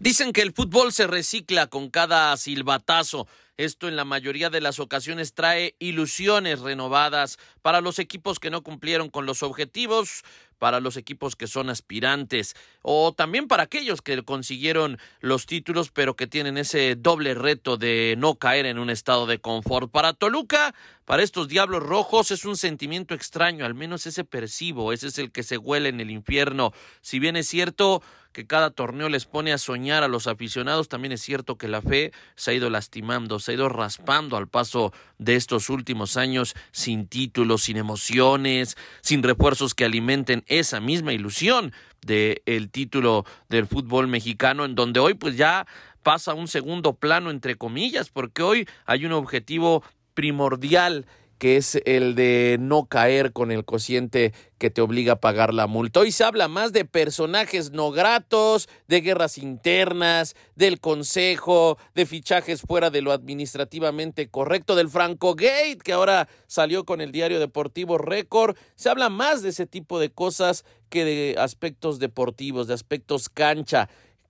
[0.00, 3.26] Dicen que el fútbol se recicla con cada silbatazo.
[3.56, 8.62] Esto en la mayoría de las ocasiones trae ilusiones renovadas para los equipos que no
[8.62, 10.22] cumplieron con los objetivos,
[10.58, 16.14] para los equipos que son aspirantes o también para aquellos que consiguieron los títulos pero
[16.14, 19.90] que tienen ese doble reto de no caer en un estado de confort.
[19.90, 20.74] Para Toluca,
[21.04, 25.32] para estos Diablos Rojos es un sentimiento extraño, al menos ese percibo, ese es el
[25.32, 26.72] que se huele en el infierno.
[27.00, 28.02] Si bien es cierto,
[28.38, 31.82] que cada torneo les pone a soñar a los aficionados, también es cierto que la
[31.82, 36.54] fe se ha ido lastimando, se ha ido raspando al paso de estos últimos años
[36.70, 43.66] sin títulos, sin emociones, sin refuerzos que alimenten esa misma ilusión del el título del
[43.66, 45.66] fútbol mexicano, en donde hoy pues ya
[46.04, 49.82] pasa un segundo plano entre comillas, porque hoy hay un objetivo
[50.14, 51.06] primordial
[51.38, 55.66] que es el de no caer con el cociente que te obliga a pagar la
[55.66, 56.00] multa.
[56.00, 62.62] Hoy se habla más de personajes no gratos, de guerras internas, del consejo, de fichajes
[62.62, 67.98] fuera de lo administrativamente correcto, del Franco Gate, que ahora salió con el diario deportivo
[67.98, 68.56] Récord.
[68.74, 73.88] Se habla más de ese tipo de cosas que de aspectos deportivos, de aspectos cancha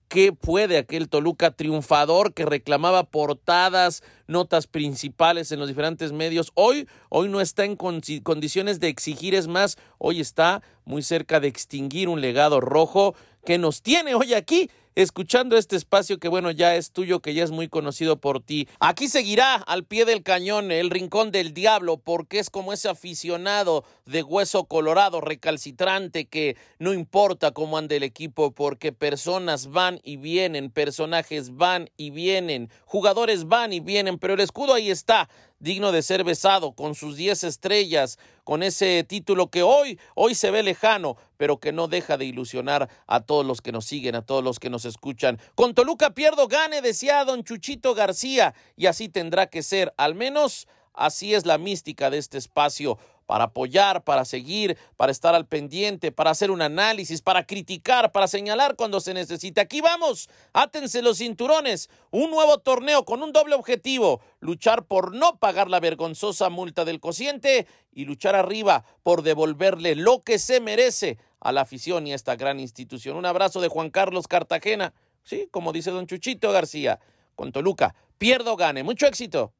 [0.09, 6.51] qué puede aquel Toluca triunfador que reclamaba portadas, notas principales en los diferentes medios.
[6.55, 11.47] Hoy, hoy no está en condiciones de exigir, es más, hoy está muy cerca de
[11.47, 13.15] extinguir un legado rojo
[13.45, 14.69] que nos tiene hoy aquí
[15.01, 18.67] escuchando este espacio que bueno ya es tuyo, que ya es muy conocido por ti.
[18.81, 23.85] Aquí seguirá al pie del cañón el rincón del diablo, porque es como ese aficionado
[24.05, 30.17] de hueso colorado, recalcitrante, que no importa cómo ande el equipo, porque personas van y
[30.17, 35.91] vienen, personajes van y vienen, jugadores van y vienen, pero el escudo ahí está digno
[35.91, 38.17] de ser besado, con sus diez estrellas,
[38.49, 42.89] con ese título que hoy, hoy se ve lejano, pero que no deja de ilusionar
[43.05, 45.39] a todos los que nos siguen, a todos los que nos escuchan.
[45.53, 50.67] Con Toluca pierdo, gane, decía don Chuchito García, y así tendrá que ser, al menos
[50.95, 52.97] así es la mística de este espacio
[53.29, 58.27] para apoyar, para seguir, para estar al pendiente, para hacer un análisis, para criticar, para
[58.27, 59.61] señalar cuando se necesita.
[59.61, 65.37] Aquí vamos, átense los cinturones, un nuevo torneo con un doble objetivo, luchar por no
[65.37, 71.19] pagar la vergonzosa multa del cociente y luchar arriba por devolverle lo que se merece
[71.39, 73.15] a la afición y a esta gran institución.
[73.15, 76.99] Un abrazo de Juan Carlos Cartagena, sí, como dice don Chuchito García,
[77.35, 79.53] con Toluca, pierdo gane, mucho éxito.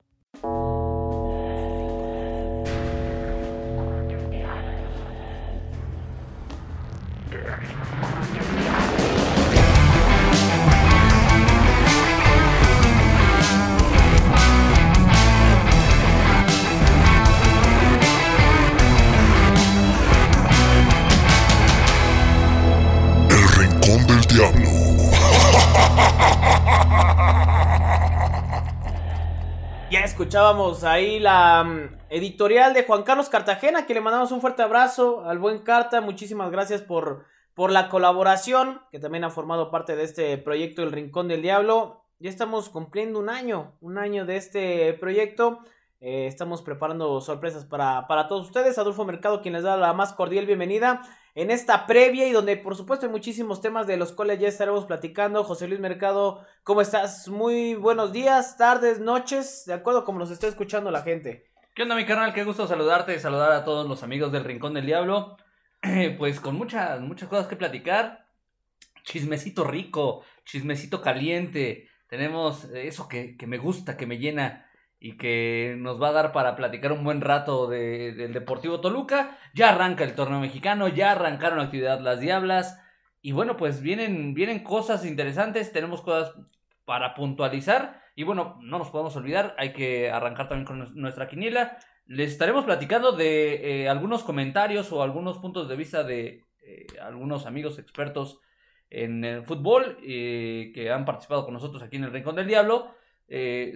[29.90, 34.62] Ya escuchábamos ahí la mm, editorial de Juan Carlos Cartagena, que le mandamos un fuerte
[34.62, 36.01] abrazo al buen Carta.
[36.01, 37.25] Muchísimas gracias por,
[37.56, 42.03] por la colaboración, que también ha formado parte de este proyecto El Rincón del Diablo.
[42.19, 45.62] Ya estamos cumpliendo un año, un año de este proyecto.
[46.01, 48.78] Eh, estamos preparando sorpresas para, para todos ustedes.
[48.78, 51.01] Adolfo Mercado, quien les da la más cordial bienvenida
[51.41, 54.85] en esta previa y donde por supuesto hay muchísimos temas de los cuales ya estaremos
[54.85, 55.45] platicando.
[55.45, 57.29] José Luis Mercado, ¿cómo estás?
[57.29, 61.50] Muy buenos días, tardes, noches, de acuerdo como nos está escuchando la gente.
[61.73, 62.33] ¿Qué onda mi carnal?
[62.33, 65.38] Qué gusto saludarte y saludar a todos los amigos del Rincón del Diablo.
[66.17, 68.25] pues con muchas, muchas cosas que platicar.
[69.06, 71.88] Chismecito rico, chismecito caliente.
[72.09, 74.69] Tenemos eso que, que me gusta, que me llena
[74.99, 79.37] y que nos va a dar para platicar un buen rato de, del Deportivo Toluca.
[79.53, 82.81] Ya arranca el torneo mexicano, ya arrancaron actividad las Diablas.
[83.21, 86.33] Y bueno, pues vienen, vienen cosas interesantes, tenemos cosas
[86.83, 88.01] para puntualizar.
[88.15, 91.77] Y bueno, no nos podemos olvidar, hay que arrancar también con nuestra quiniela.
[92.05, 97.45] Les estaremos platicando de eh, algunos comentarios o algunos puntos de vista de eh, algunos
[97.45, 98.39] amigos expertos
[98.89, 102.95] en el fútbol eh, que han participado con nosotros aquí en el Rincón del Diablo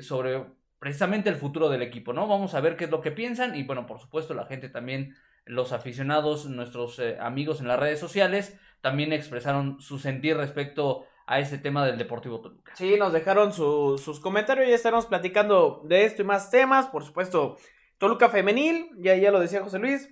[0.01, 0.43] sobre
[0.83, 2.27] precisamente el futuro del equipo, ¿no?
[2.27, 5.15] Vamos a ver qué es lo que piensan y bueno, por supuesto la gente también,
[5.45, 11.39] los aficionados, nuestros eh, amigos en las redes sociales, también expresaron su sentir respecto a
[11.39, 12.73] ese tema del Deportivo Toluca.
[12.75, 17.55] Sí, nos dejaron sus comentarios, ya estaremos platicando de esto y más temas, por supuesto,
[17.97, 20.09] Toluca femenil, ya, ya lo decía José Luis,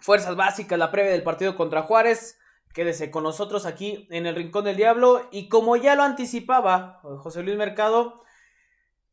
[0.00, 2.38] fuerzas básicas, la previa del partido contra Juárez,
[2.72, 7.42] quédese con nosotros aquí en el Rincón del Diablo y como ya lo anticipaba José
[7.42, 8.22] Luis Mercado,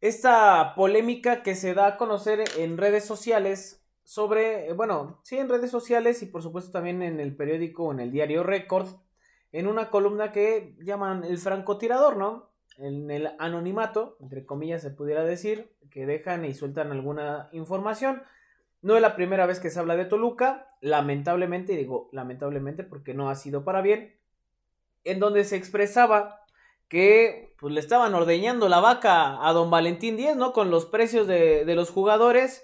[0.04, 5.72] esta polémica que se da a conocer en redes sociales sobre, bueno, sí, en redes
[5.72, 8.88] sociales y por supuesto también en el periódico, en el diario Record,
[9.54, 12.50] en una columna que llaman el francotirador, ¿no?
[12.78, 18.24] En el anonimato, entre comillas se pudiera decir, que dejan y sueltan alguna información.
[18.82, 23.14] No es la primera vez que se habla de Toluca, lamentablemente, y digo lamentablemente porque
[23.14, 24.18] no ha sido para bien,
[25.06, 26.43] en donde se expresaba
[26.94, 30.54] que pues, le estaban ordeñando la vaca a don Valentín Díez, ¿no?
[30.54, 32.63] Con los precios de, de los jugadores.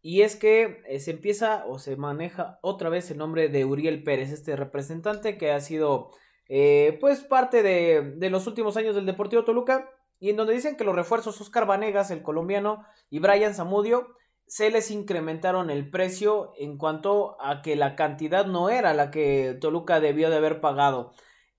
[0.00, 4.02] Y es que eh, se empieza o se maneja otra vez el nombre de Uriel
[4.02, 6.08] Pérez, este representante que ha sido
[6.48, 9.90] eh, pues parte de, de, los últimos años del Deportivo Toluca.
[10.18, 14.08] Y en donde dicen que los refuerzos Oscar Vanegas, el colombiano, y Brian Zamudio
[14.46, 19.58] se les incrementaron el precio en cuanto a que la cantidad no era la que
[19.60, 21.12] Toluca debió de haber pagado.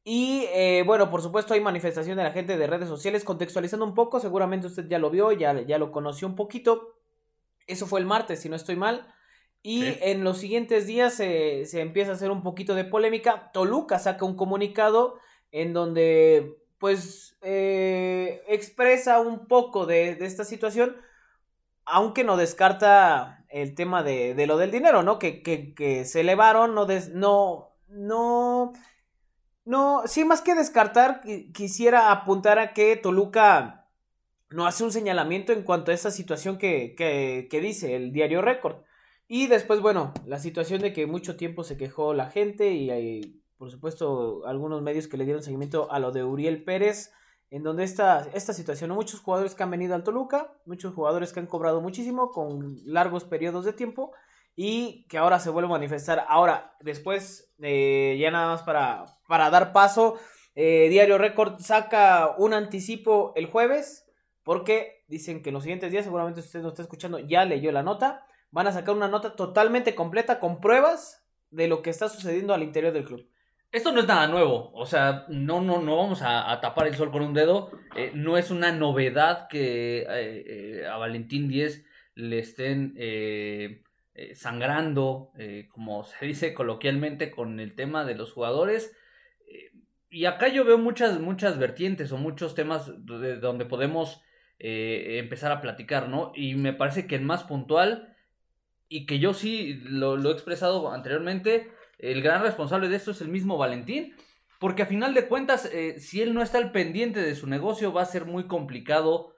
[0.10, 3.94] Y eh, bueno, por supuesto hay manifestación de la gente de redes sociales contextualizando un
[3.94, 6.96] poco, seguramente usted ya lo vio, ya, ya lo conoció un poquito.
[7.68, 9.14] Eso fue el martes, si no estoy mal.
[9.62, 13.52] Y en los siguientes días se, se, empieza a hacer un poquito de polémica.
[13.52, 15.20] Toluca saca un comunicado
[15.52, 20.96] en donde pues eh, expresa un poco de, de, esta situación,
[21.84, 25.20] aunque no descarta el tema de, de lo del dinero, ¿no?
[25.20, 28.72] Que, que, que se elevaron, no, des, no, no
[29.68, 31.20] no, sí, más que descartar,
[31.54, 33.86] quisiera apuntar a que Toluca
[34.50, 38.78] no hace un señalamiento en cuanto a esa situación que, que, dice el diario Récord.
[39.28, 43.42] Y después, bueno, la situación de que mucho tiempo se quejó la gente y hay,
[43.58, 47.12] por supuesto, algunos medios que le dieron seguimiento a lo de Uriel Pérez,
[47.50, 51.42] en donde esta, esta situación, muchos jugadores que han venido al Toluca, muchos jugadores que
[51.42, 54.14] han cobrado muchísimo con largos periodos de tiempo
[54.60, 56.26] y que ahora se vuelve a manifestar.
[56.28, 60.20] Ahora, después, eh, ya nada más para, para dar paso,
[60.56, 64.10] eh, Diario Record saca un anticipo el jueves,
[64.42, 67.84] porque dicen que en los siguientes días, seguramente usted no está escuchando, ya leyó la
[67.84, 72.56] nota, van a sacar una nota totalmente completa con pruebas de lo que está sucediendo
[72.56, 73.30] al interior del club.
[73.72, 76.96] Esto no es nada nuevo, o sea, no, no, no vamos a, a tapar el
[76.96, 82.96] sol con un dedo, eh, no es una novedad que a Valentín Díez le estén
[84.20, 88.98] eh, sangrando, eh, como se dice coloquialmente, con el tema de los jugadores.
[89.48, 89.72] Eh,
[90.10, 94.22] y acá yo veo muchas, muchas vertientes o muchos temas de donde podemos
[94.60, 96.32] empezar a platicar, ¿no?
[96.34, 98.16] Y me parece que el más puntual,
[98.90, 101.70] y que yo sí lo, lo he expresado anteriormente,
[102.00, 104.16] el gran responsable de esto es el mismo Valentín.
[104.60, 105.70] Porque a final de cuentas,
[106.00, 109.36] si él no está al pendiente de su negocio, va a ser muy complicado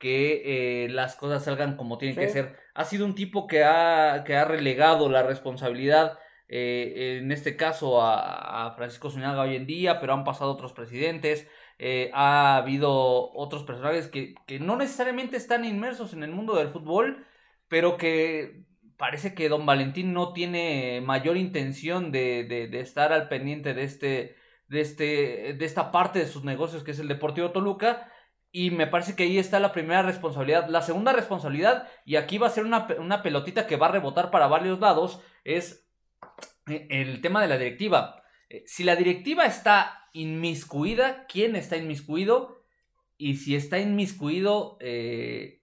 [0.00, 2.56] que las cosas salgan como tienen que ser.
[2.74, 6.18] Ha sido un tipo que ha, que ha relegado la responsabilidad,
[6.48, 11.46] eh, en este caso a, Francisco Zuñaga hoy en día, pero han pasado otros presidentes,
[11.78, 16.70] eh, ha habido otros personajes que, que, no necesariamente están inmersos en el mundo del
[16.70, 17.26] fútbol,
[17.68, 18.64] pero que
[18.96, 23.84] parece que don Valentín no tiene mayor intención de, de, de estar al pendiente de
[23.84, 24.36] este
[24.68, 28.09] de, este, de esta parte de sus negocios que es el Deportivo Toluca
[28.52, 30.68] y me parece que ahí está la primera responsabilidad.
[30.68, 34.30] La segunda responsabilidad, y aquí va a ser una, una pelotita que va a rebotar
[34.30, 35.88] para varios lados, es
[36.66, 38.22] eh, el tema de la directiva.
[38.48, 42.64] Eh, si la directiva está inmiscuida, ¿quién está inmiscuido?
[43.16, 45.62] Y si está inmiscuido, eh,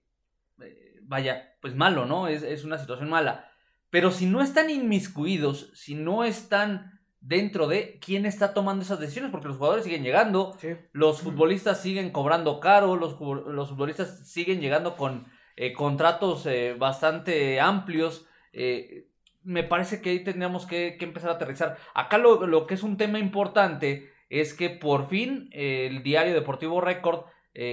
[1.02, 2.28] vaya, pues malo, ¿no?
[2.28, 3.50] Es, es una situación mala.
[3.90, 6.97] Pero si no están inmiscuidos, si no están
[7.28, 10.56] dentro de quién está tomando esas decisiones, porque los jugadores siguen llegando,
[10.92, 17.60] los futbolistas siguen cobrando caro, los, los futbolistas siguen llegando con eh, contratos eh, bastante
[17.60, 18.26] amplios.
[18.54, 19.08] Eh,
[19.42, 21.76] me parece que ahí tendríamos que, que empezar a aterrizar.
[21.92, 26.80] Acá lo, lo, que es un tema importante es que por fin el diario Deportivo
[26.80, 27.26] Record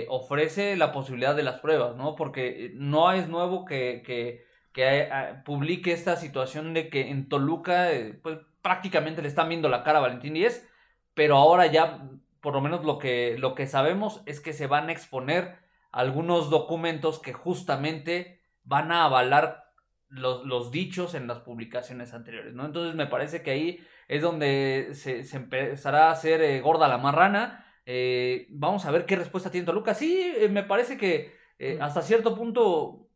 [0.10, 2.16] ofrece la posibilidad de las pruebas, ¿no?
[2.16, 4.44] Porque no es nuevo que, que,
[4.74, 5.08] que
[5.46, 7.90] publique esta situación de que en Toluca,
[8.24, 10.68] pues prácticamente le están viendo la cara a Valentín Díez,
[11.14, 12.10] pero ahora ya,
[12.42, 15.60] por lo menos lo que, lo que sabemos es que se van a exponer
[15.92, 19.66] algunos documentos que justamente van a avalar
[20.10, 22.66] los, los dichos en las publicaciones anteriores, ¿no?
[22.66, 26.98] Entonces me parece que ahí es donde se, se empezará a hacer eh, gorda la
[26.98, 27.68] marrana.
[27.86, 29.94] Eh, vamos a ver qué respuesta tiene Toluca.
[29.94, 33.10] Sí, eh, me parece que eh, hasta cierto punto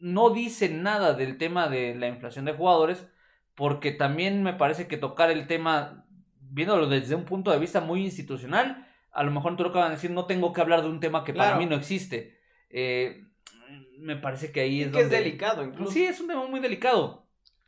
[0.00, 3.06] no dice nada del tema de la inflación de jugadores,
[3.54, 6.06] porque también me parece que tocar el tema,
[6.40, 9.94] viéndolo desde un punto de vista muy institucional, a lo mejor tú lo van a
[9.94, 12.38] decir, no tengo que hablar de un tema que para mí no existe.
[12.70, 13.24] Eh,
[13.98, 15.92] me parece que ahí es que es delicado, incluso.
[15.92, 17.26] Sí, es un tema muy delicado.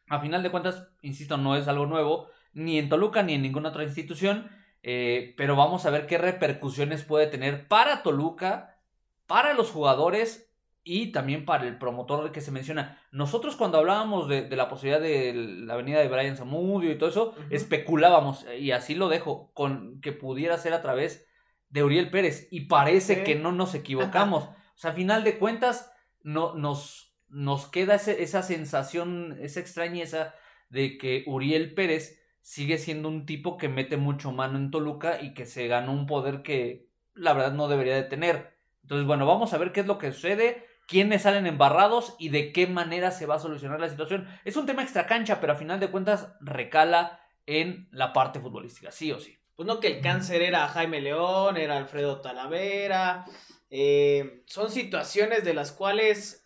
[0.09, 3.71] A final de cuentas, insisto, no es algo nuevo, ni en Toluca ni en ninguna
[3.71, 4.51] otra institución,
[4.83, 8.79] eh, pero vamos a ver qué repercusiones puede tener para Toluca,
[9.27, 10.52] para los jugadores
[10.85, 13.01] y también para el promotor que se menciona.
[13.13, 17.35] Nosotros cuando hablábamos de, la posibilidad de la venida de Brian Zamudio y todo eso,
[17.51, 21.27] especulábamos, y así lo dejo, con que pudiera ser a través
[21.69, 22.49] de Uriel Pérez.
[22.51, 24.45] Y parece que no nos equivocamos.
[24.45, 30.35] o sea, a final de cuentas, no, nos, nos queda esa sensación, esa extrañeza
[30.69, 35.33] de que Uriel Pérez sigue siendo un tipo que mete mucho mano en Toluca y
[35.33, 38.57] que se ganó un poder que la verdad no debería de tener.
[38.83, 42.53] Entonces, bueno, vamos a ver qué es lo que sucede quiénes salen embarrados y de
[42.53, 44.29] qué manera se va a solucionar la situación.
[44.45, 48.91] Es un tema extra cancha, pero a final de cuentas recala en la parte futbolística,
[48.91, 49.39] sí o sí.
[49.57, 53.25] Pues no que el cáncer era Jaime León, era Alfredo Talavera.
[53.71, 56.45] Eh, son situaciones de las cuales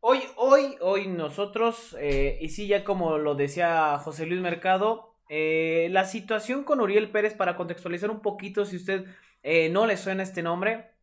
[0.00, 5.86] hoy, hoy, hoy nosotros, eh, y sí, ya como lo decía José Luis Mercado, eh,
[5.92, 9.04] la situación con Uriel Pérez, para contextualizar un poquito, si usted
[9.70, 10.93] no le suena este nombre,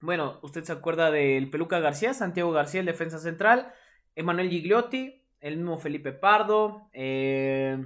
[0.00, 3.72] bueno, usted se acuerda del Peluca García, Santiago García, el defensa central,
[4.14, 7.84] Emanuel Gigliotti, el mismo Felipe Pardo, eh,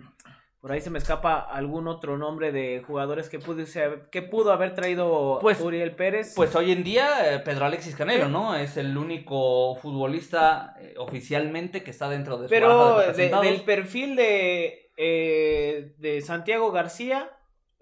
[0.61, 3.65] por ahí se me escapa algún otro nombre de jugadores que pudo,
[4.13, 6.35] que pudo haber traído pues, Uriel Pérez.
[6.37, 8.55] Pues hoy en día eh, Pedro Alexis Canelo, ¿no?
[8.55, 12.97] Es el único futbolista eh, oficialmente que está dentro de su Pero
[13.43, 17.29] del perfil de, de Santiago García,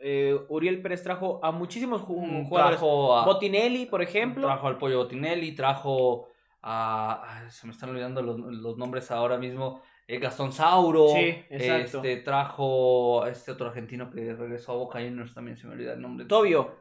[0.02, 2.78] eh, Uriel Pérez trajo a muchísimos mm, jugadores.
[2.78, 4.46] Trajo a Botinelli, por ejemplo.
[4.46, 6.28] Trajo al Pollo Botinelli, trajo
[6.62, 7.44] a.
[7.50, 9.82] se me están olvidando los, nombres ahora mismo.
[10.06, 11.08] Eh, Gastón Sauro.
[11.08, 11.98] Sí, exacto.
[11.98, 15.92] Este, trajo a este otro argentino que regresó a Boca Juniors, también se me olvida
[15.92, 16.26] el nombre.
[16.26, 16.76] Tobio.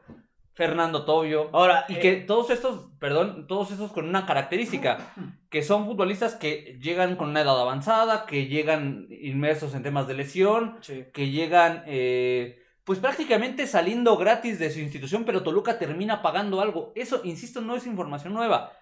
[0.54, 1.48] Fernando Tobio.
[1.52, 5.12] Ahora, y que eh, todos estos, perdón, todos estos con una característica,
[5.48, 10.14] que son futbolistas que llegan con una edad avanzada, que llegan inmersos en temas de
[10.14, 10.78] lesión,
[11.12, 12.59] que llegan eh,
[12.90, 16.90] pues prácticamente saliendo gratis de su institución, pero Toluca termina pagando algo.
[16.96, 18.72] Eso, insisto, no es información nueva.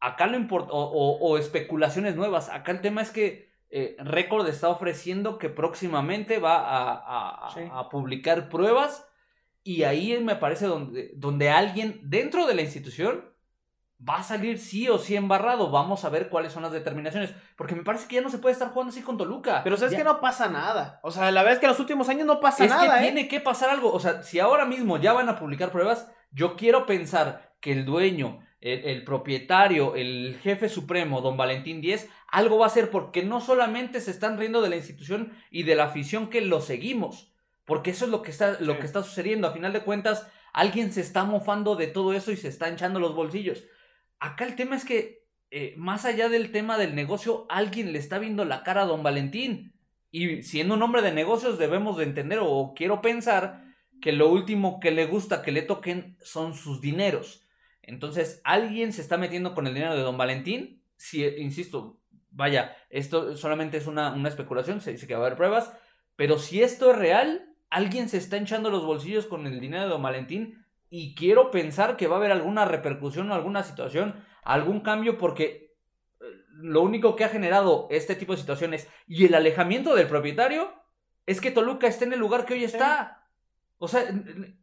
[0.00, 2.48] Acá lo importa, o, especulaciones nuevas.
[2.48, 9.06] Acá el tema es que eh, Record está ofreciendo que próximamente va a, publicar pruebas
[9.62, 13.33] y ahí me parece donde, donde alguien dentro de la institución
[14.06, 15.70] va a salir sí o sí embarrado.
[15.70, 17.34] Vamos a ver cuáles son las determinaciones.
[17.56, 19.62] Porque me parece que ya no se puede estar jugando así con Toluca.
[19.62, 21.00] Pero sabes que no pasa nada.
[21.02, 22.84] O sea, la verdad es que en los últimos años no pasa nada.
[22.84, 23.12] Es que ¿eh?
[23.12, 23.92] tiene que pasar algo.
[23.92, 27.84] O sea, si ahora mismo ya van a publicar pruebas, yo quiero pensar que el
[27.84, 33.40] dueño, el, propietario, el jefe supremo, don Valentín Díez, algo va a hacer porque no
[33.40, 37.32] solamente se están riendo de la institución y de la afición que lo seguimos.
[37.64, 39.48] Porque eso es lo que está, lo que está sucediendo.
[39.48, 43.00] A final de cuentas, alguien se está mofando de todo eso y se está hinchando
[43.00, 43.64] los bolsillos.
[44.18, 48.18] Acá el tema es que, eh, más allá del tema del negocio, alguien le está
[48.18, 49.74] viendo la cara a don Valentín.
[50.10, 53.64] Y siendo un hombre de negocios debemos de entender o quiero pensar
[54.00, 57.42] que lo último que le gusta que le toquen son sus dineros.
[57.82, 60.82] Entonces, alguien se está metiendo con el dinero de don Valentín.
[60.96, 65.36] Si, insisto, vaya, esto solamente es una, una especulación, se dice que va a haber
[65.36, 65.72] pruebas,
[66.16, 69.88] pero si esto es real, alguien se está hinchando los bolsillos con el dinero de
[69.88, 70.63] don Valentín
[70.96, 75.74] y quiero pensar que va a haber alguna repercusión o alguna situación, algún cambio, porque
[76.20, 80.72] eh, lo único que ha generado este tipo de situaciones y el alejamiento del propietario
[81.26, 83.26] es que Toluca esté en el lugar que hoy está.
[83.78, 84.04] O sea,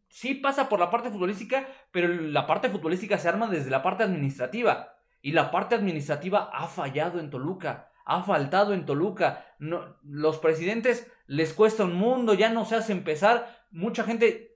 [0.08, 4.04] sí pasa por la parte futbolística, pero la parte futbolística se arma desde la parte
[4.04, 4.94] administrativa.
[5.22, 9.48] Y la parte administrativa ha fallado en Toluca, ha faltado en Toluca.
[9.60, 13.66] No, los presidentes les cuesta un mundo, ya no se hace empezar.
[13.70, 14.51] Mucha gente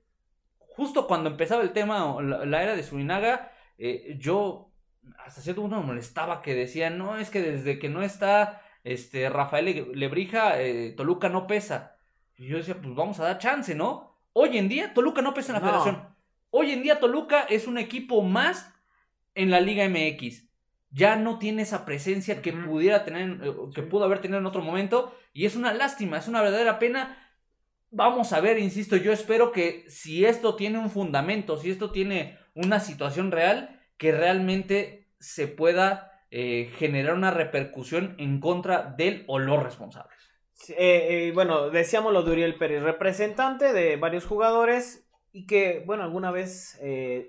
[0.75, 4.71] justo cuando empezaba el tema, la, era de Surinaga, eh, yo
[5.19, 9.29] hasta cierto punto me molestaba que decían, no, es que desde que no está este,
[9.29, 11.97] Rafael Lebrija, eh, Toluca no pesa.
[12.37, 14.19] Y yo decía, pues vamos a dar chance, ¿no?
[14.33, 16.09] Hoy en día Toluca no pesa en la federación.
[16.49, 18.73] Hoy en día Toluca es un equipo más
[19.33, 20.49] en la Liga MX.
[20.91, 24.61] Ya no tiene esa presencia que pudiera tener, eh, que pudo haber tenido en otro
[24.61, 25.15] momento.
[25.33, 27.24] Y es una lástima, es una verdadera pena
[27.97, 32.37] Vamos a ver, insisto, yo espero que si esto tiene un fundamento, si esto tiene
[32.53, 39.39] una situación real, que realmente se pueda eh, generar una repercusión en contra del o
[39.39, 40.17] los responsables.
[40.67, 46.03] Eh, eh, bueno, decíamos lo de Uriel Pérez, representante de varios jugadores y que, bueno,
[46.03, 46.77] alguna vez,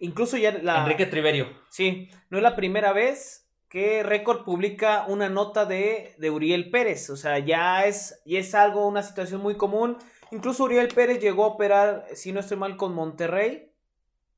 [0.01, 0.83] incluso ya la...
[0.83, 1.47] Enrique Triverio.
[1.71, 7.09] Sí, no es la primera vez que Record publica una nota de, de Uriel Pérez,
[7.11, 9.99] o sea, ya es, y es algo, una situación muy común
[10.37, 13.73] Incluso Uriel Pérez llegó a operar, si no estoy mal, con Monterrey.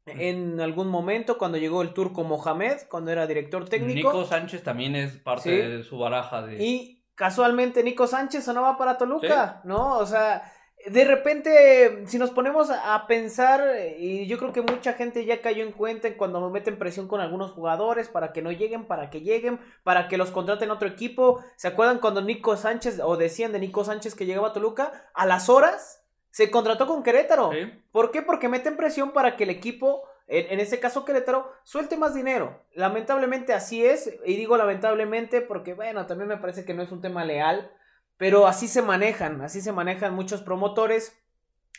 [0.06, 4.12] En algún momento, cuando llegó el turco Mohamed, cuando era director técnico.
[4.12, 6.64] Nico Sánchez también es parte de su baraja de.
[6.64, 9.98] Y casualmente Nico Sánchez sonaba para Toluca, ¿no?
[9.98, 10.50] O sea,
[10.86, 13.60] de repente, si nos ponemos a pensar,
[13.98, 17.50] y yo creo que mucha gente ya cayó en cuenta cuando meten presión con algunos
[17.50, 21.42] jugadores para que no lleguen, para que lleguen, para que los contraten otro equipo.
[21.56, 25.10] ¿Se acuerdan cuando Nico Sánchez, o decían de Nico Sánchez que llegaba a Toluca?
[25.14, 27.50] A las horas se contrató con Querétaro.
[27.90, 28.22] ¿Por qué?
[28.22, 32.62] Porque meten presión para que el equipo, en, en este caso Querétaro, suelte más dinero.
[32.72, 37.00] Lamentablemente así es, y digo lamentablemente porque, bueno, también me parece que no es un
[37.00, 37.72] tema leal
[38.18, 41.16] pero así se manejan, así se manejan muchos promotores.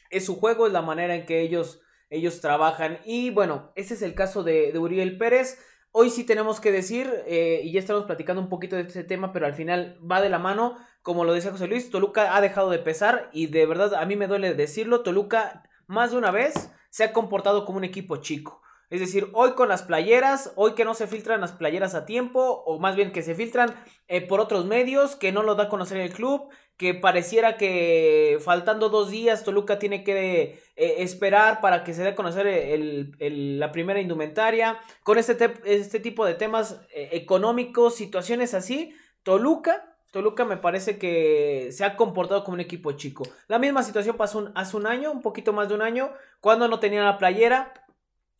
[0.09, 2.99] Es su juego, es la manera en que ellos, ellos trabajan.
[3.05, 5.59] Y bueno, ese es el caso de, Uriel Pérez.
[5.91, 9.33] Hoy sí tenemos que decir, eh, y ya estamos platicando un poquito de este tema,
[9.33, 12.69] pero al final va de la mano, como lo decía José Luis, Toluca ha dejado
[12.69, 16.71] de pesar y de verdad a mí me duele decirlo, Toluca más de una vez
[16.91, 18.61] se ha comportado como un equipo chico.
[18.89, 22.63] Es decir, hoy con las playeras, hoy que no se filtran las playeras a tiempo,
[22.65, 23.75] o más bien que se filtran
[24.07, 28.39] eh, por otros medios, que no lo da a conocer el club, que pareciera que
[28.41, 32.47] faltando dos días Toluca tiene que eh, esperar para que se dé a conocer
[33.19, 34.79] la primera indumentaria.
[35.03, 41.69] Con este, este tipo de temas eh, económicos, situaciones así, Toluca Toluca me parece que
[41.71, 43.23] se ha comportado como un equipo chico.
[43.47, 46.79] La misma situación pasó hace un año, un poquito más de un año, cuando no
[46.79, 47.73] tenía la playera.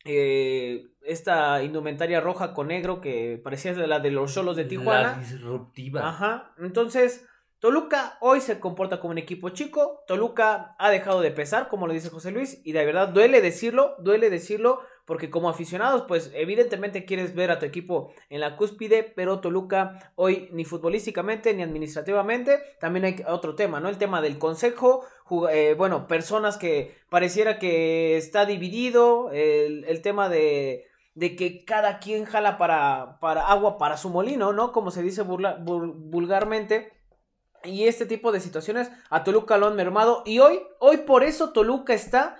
[0.04, 5.12] Eh, esta indumentaria roja con negro que parecía la de los solos de Tijuana.
[5.12, 6.08] La disruptiva.
[6.08, 6.54] Ajá.
[6.58, 7.26] Entonces,
[7.60, 10.02] Toluca hoy se comporta como un equipo chico.
[10.06, 13.96] Toluca ha dejado de pesar, como lo dice José Luis, y de verdad duele decirlo,
[13.98, 19.02] duele decirlo, porque como aficionados, pues evidentemente quieres ver a tu equipo en la cúspide,
[19.02, 23.90] pero Toluca hoy ni futbolísticamente ni administrativamente, también hay otro tema, ¿no?
[23.90, 25.04] El tema del consejo,
[25.50, 32.58] eh, bueno, personas que pareciera que está dividido, el, tema de que cada quien jala
[32.58, 34.72] para, para agua para su molino, ¿no?
[34.72, 36.92] Como se dice vulgarmente.
[37.62, 40.22] Y este tipo de situaciones a Toluca lo han mermado.
[40.24, 42.36] Y hoy, hoy por eso Toluca está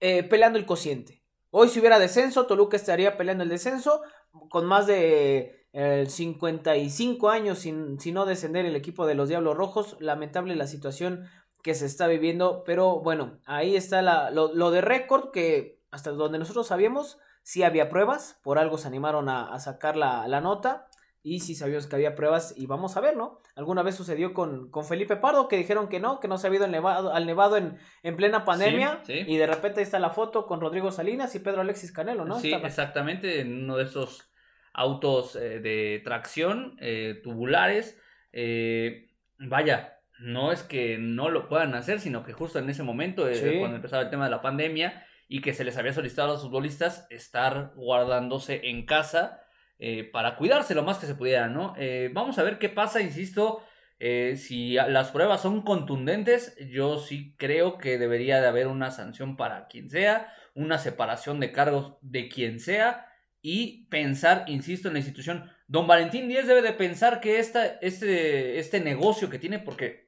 [0.00, 1.22] eh, peleando el cociente.
[1.50, 4.02] Hoy si hubiera descenso, Toluca estaría peleando el descenso
[4.50, 9.96] con más de 55 años sin, sin, no descender el equipo de los Diablos Rojos.
[10.00, 11.28] Lamentable la situación
[11.62, 12.64] que se está viviendo.
[12.64, 17.88] Pero bueno, ahí está la, lo, de récord que hasta donde nosotros sabíamos, sí había
[17.88, 18.40] pruebas.
[18.42, 20.88] Por algo se animaron a, sacar la, la nota
[21.24, 23.38] y si sabíamos que había pruebas y vamos a ver, ¿no?
[23.54, 26.56] Alguna vez sucedió con, con Felipe Pardo que dijeron que no, que no se había
[26.56, 30.10] ido al nevado, al nevado en, en plena pandemia y de repente ahí está la
[30.10, 32.40] foto con Rodrigo Salinas y Pedro Alexis Canelo, ¿no?
[32.40, 34.32] Sí, exactamente, en uno de esos
[34.72, 38.00] autos eh, de tracción eh, tubulares.
[38.32, 43.22] Eh, vaya, no es que no lo puedan hacer, sino que justo en ese momento,
[43.58, 46.42] cuando empezaba el tema de la pandemia y que se les había solicitado a los
[46.42, 49.40] futbolistas estar guardándose en casa
[49.78, 51.74] eh, para cuidarse lo más que se pudiera, ¿no?
[51.76, 53.62] Eh, vamos a ver qué pasa, insisto,
[53.98, 59.36] eh, si las pruebas son contundentes, yo sí creo que debería de haber una sanción
[59.36, 63.06] para quien sea, una separación de cargos de quien sea
[63.40, 65.50] y pensar, insisto, en la institución.
[65.66, 70.01] Don Valentín Díez debe de pensar que esta, este, este negocio que tiene, porque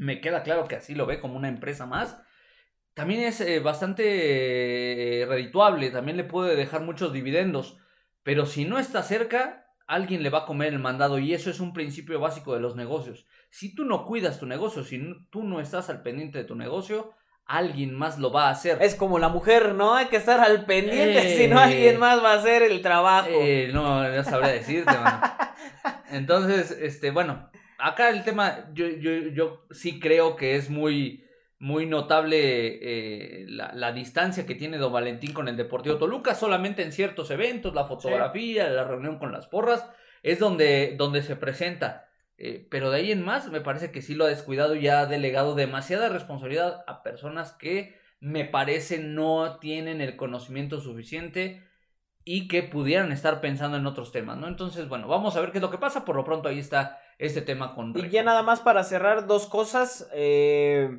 [0.00, 2.16] me queda claro que así lo ve como una empresa más,
[2.94, 7.78] también es bastante redituable, también le puede dejar muchos dividendos.
[8.22, 11.60] Pero si no está cerca, alguien le va a comer el mandado y eso es
[11.60, 13.26] un principio básico de los negocios.
[13.50, 17.12] Si tú no cuidas tu negocio, si tú no estás al pendiente de tu negocio,
[17.44, 18.78] alguien más lo va a hacer.
[18.80, 19.94] Es como la mujer, ¿no?
[19.94, 23.28] Hay que estar al pendiente, si no alguien más va a hacer el trabajo.
[23.32, 25.20] Eh, no, no sabría decirte, mano.
[26.10, 31.24] Entonces, este, bueno, acá el tema, yo, yo, yo sí creo que es muy
[31.60, 32.78] muy notable
[33.42, 37.74] eh, la, distancia que tiene Don Valentín con el Deportivo Toluca, solamente en ciertos eventos,
[37.74, 39.86] la fotografía, la reunión con las porras,
[40.22, 42.08] es donde, donde se presenta.
[42.38, 45.04] Eh, pero de ahí en más, me parece que sí lo ha descuidado y ha
[45.04, 51.62] delegado demasiada responsabilidad a personas que me parece no tienen el conocimiento suficiente
[52.24, 54.48] y que pudieran estar pensando en otros temas, ¿no?
[54.48, 56.06] Entonces, bueno, vamos a ver qué es lo que pasa.
[56.06, 57.96] Por lo pronto ahí está este tema con...
[57.96, 60.08] Y ya nada más para cerrar dos cosas.
[60.12, 60.90] Eh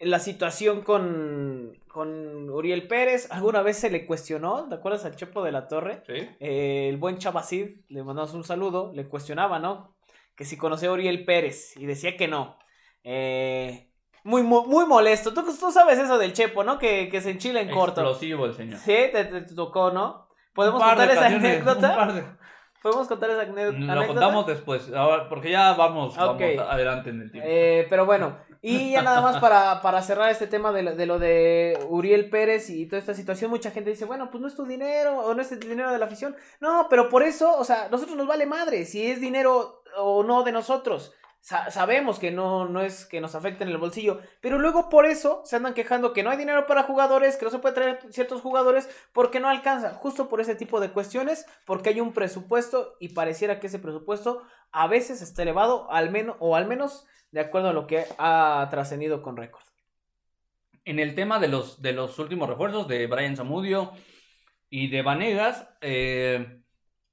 [0.00, 3.28] la situación con, con Uriel Pérez.
[3.30, 6.02] Alguna vez se le cuestionó, ¿te acuerdas al Chepo de la Torre?
[6.06, 6.28] Sí.
[6.40, 9.94] Eh, el buen Chabacid, le mandamos un saludo, le cuestionaba, ¿no?
[10.34, 12.58] Que si conocía a Uriel Pérez y decía que no.
[13.04, 13.90] Eh,
[14.24, 15.32] muy, muy, molesto.
[15.32, 16.78] ¿Tú, tú sabes eso del Chepo, ¿no?
[16.78, 18.00] Que, que se enchila en corto.
[18.00, 18.78] Explosivo el señor.
[18.78, 20.28] Sí, te, tocó, ¿no?
[20.54, 22.38] ¿Podemos contar esa anécdota?
[22.82, 23.94] Podemos contar esa anécdota.
[23.94, 24.90] Lo contamos después,
[25.28, 27.48] porque ya vamos, vamos adelante en el tiempo.
[27.50, 31.06] Eh, pero bueno, y ya nada más para, para cerrar este tema de lo, de
[31.06, 34.54] lo, de Uriel Pérez y toda esta situación, mucha gente dice, bueno, pues no es
[34.54, 36.34] tu dinero o no es el dinero de la afición.
[36.60, 40.42] No, pero por eso, o sea, nosotros nos vale madre si es dinero o no
[40.42, 41.14] de nosotros.
[41.40, 45.42] Sabemos que no, no es que nos afecte en el bolsillo, pero luego por eso
[45.44, 48.42] se andan quejando que no hay dinero para jugadores, que no se puede traer ciertos
[48.42, 53.10] jugadores porque no alcanza, justo por ese tipo de cuestiones, porque hay un presupuesto y
[53.10, 57.70] pareciera que ese presupuesto a veces está elevado, al menos, o al menos de acuerdo
[57.70, 59.64] a lo que ha trascendido con récord.
[60.84, 63.92] En el tema de los, de los últimos refuerzos de Brian Zamudio
[64.68, 66.59] y de Vanegas, eh,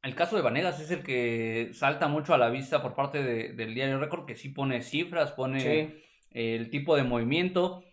[0.08, 3.76] el caso de Vanegas es el que salta mucho a la vista por parte del
[3.76, 7.84] diario Record, que sí pone cifras, pone el tipo de movimiento.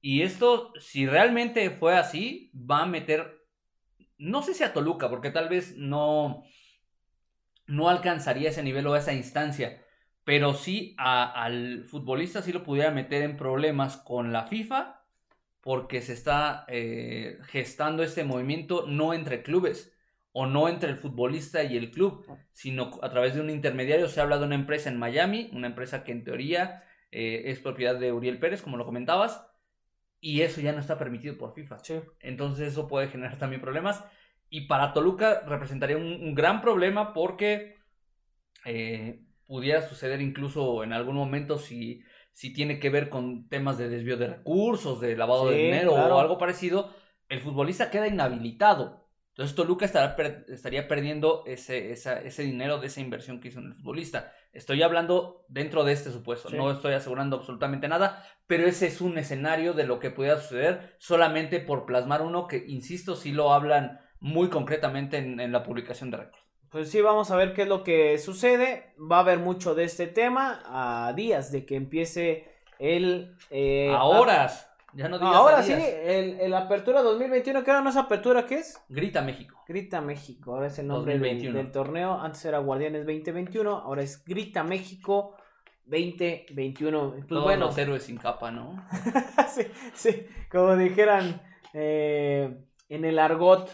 [0.00, 3.42] Y esto, si realmente fue así, va a meter,
[4.16, 6.44] no sé si a Toluca, porque tal vez no,
[7.66, 9.82] no alcanzaría ese nivel o esa instancia,
[10.22, 15.02] pero sí al futbolista sí lo pudiera meter en problemas con la FIFA,
[15.60, 19.95] porque se está eh, gestando este movimiento no entre clubes,
[20.38, 24.06] o no entre el futbolista y el club, sino a través de un intermediario.
[24.06, 27.98] Se habla de una empresa en Miami, una empresa que en teoría eh, es propiedad
[27.98, 29.48] de Uriel Pérez, como lo comentabas,
[30.20, 31.76] y eso ya no está permitido por FIFA.
[32.20, 34.04] Entonces eso puede generar también problemas.
[34.50, 37.76] Y para Toluca representaría un, gran problema porque
[38.66, 42.02] eh, pudiera suceder incluso en algún momento si,
[42.34, 46.20] si tiene que ver con temas de desvío de recursos, de lavado de dinero o
[46.20, 46.94] algo parecido,
[47.30, 49.05] el futbolista queda inhabilitado
[49.36, 54.32] entonces Toluca estaría perdiendo ese, ese dinero de esa inversión que hizo en el futbolista.
[54.54, 59.18] Estoy hablando dentro de este supuesto, no estoy asegurando absolutamente nada, pero ese es un
[59.18, 64.00] escenario de lo que pudiera suceder solamente por plasmar uno que, insisto, sí lo hablan
[64.20, 66.42] muy concretamente en, la publicación de récords.
[66.70, 68.94] Pues sí, vamos a ver qué es lo que sucede.
[68.98, 73.36] Va a haber mucho de este tema a días de que empiece el...
[73.50, 74.70] Eh, a horas.
[74.92, 78.46] Ya no Ahora sí, el, Apertura 2021, ¿qué ahora no es Apertura?
[78.46, 78.80] ¿Qué es?
[78.88, 79.62] Grita México.
[79.68, 82.18] Grita México, ahora es el nombre del, torneo.
[82.18, 85.34] Antes era Guardianes 2021, ahora es Grita México
[85.86, 87.10] 2021.
[87.10, 87.66] Pues Todos bueno.
[87.66, 88.82] los héroes sin capa, ¿no?
[89.48, 89.62] sí,
[89.94, 91.42] sí, como dijeran
[91.74, 92.56] eh,
[92.88, 93.70] en el argot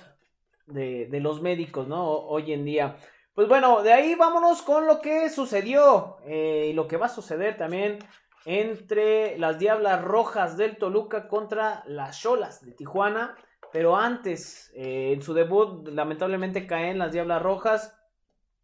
[0.67, 2.05] de, los médicos, ¿no?
[2.05, 2.97] Hoy en día.
[3.35, 7.11] Pues bueno, de ahí vámonos con lo que sucedió eh, y lo que va a
[7.11, 7.99] suceder también
[8.45, 13.37] entre las Diablas Rojas del Toluca contra las Cholas de Tijuana.
[13.73, 17.99] Pero antes, eh, en su debut, lamentablemente caen las Diablas Rojas.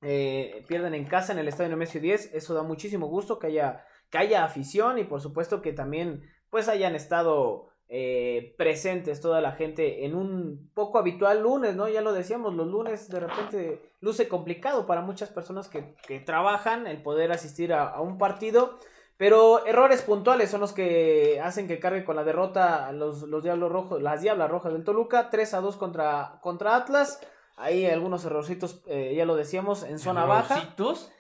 [0.02, 2.34] Eh, pierden en casa en el estadio Nemesio 10.
[2.34, 6.68] Eso da muchísimo gusto que haya, que haya afición y por supuesto que también pues
[6.68, 11.88] hayan estado eh, presentes toda la gente en un poco habitual lunes, ¿no?
[11.88, 17.02] Ya lo decíamos, los lunes de repente luce complicado para muchas personas que, trabajan el
[17.02, 18.78] poder asistir a un partido.
[19.18, 23.70] Pero errores puntuales son los que hacen que cargue con la derrota los, los Diablos
[23.70, 27.20] Rojos, las Diablas Rojas del Toluca, 3 a 2 contra, contra Atlas.
[27.56, 30.54] Ahí algunos errorcitos, eh, ya lo decíamos, en zona baja.
[30.54, 31.10] ¿Errorcitos?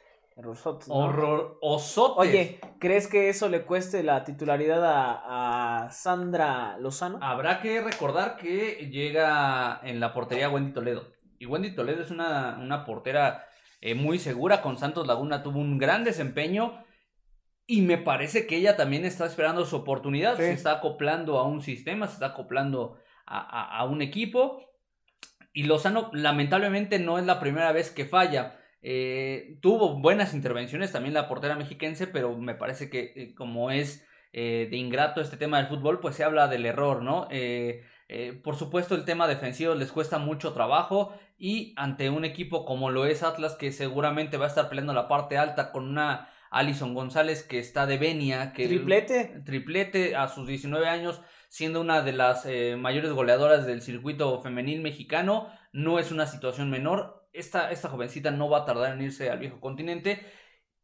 [0.88, 7.18] Horror, Oye, ¿crees que eso le cueste la titularidad a, Sandra Lozano?
[7.20, 11.08] Habrá que recordar que llega en la portería Wendy Toledo.
[11.40, 13.46] Y Wendy Toledo es una, una portera
[13.80, 14.62] eh, muy segura.
[14.62, 16.84] Con Santos Laguna tuvo un gran desempeño
[17.70, 21.60] y me parece que ella también está esperando su oportunidad, se está acoplando a un
[21.60, 24.62] sistema, se está acoplando a, un equipo.
[25.52, 28.58] Y Lozano lamentablemente no es la primera vez que falla.
[28.80, 34.02] Eh, tuvo buenas intervenciones también la portera mexiquense, pero me parece que eh, como es
[34.32, 37.28] eh, de ingrato este tema del fútbol, pues se habla del error, ¿no?
[38.42, 43.04] por supuesto el tema defensivo les cuesta mucho trabajo y ante un equipo como lo
[43.04, 47.42] es Atlas, que seguramente va a estar peleando la parte alta con una Alison González,
[47.42, 48.52] que está de venia.
[48.52, 49.42] Que triplete.
[49.44, 54.80] Triplete a sus 19 años, siendo una de las eh, mayores goleadoras del circuito femenil
[54.80, 55.48] mexicano.
[55.72, 57.28] No es una situación menor.
[57.32, 60.24] Esta, esta jovencita no va a tardar en irse al viejo continente.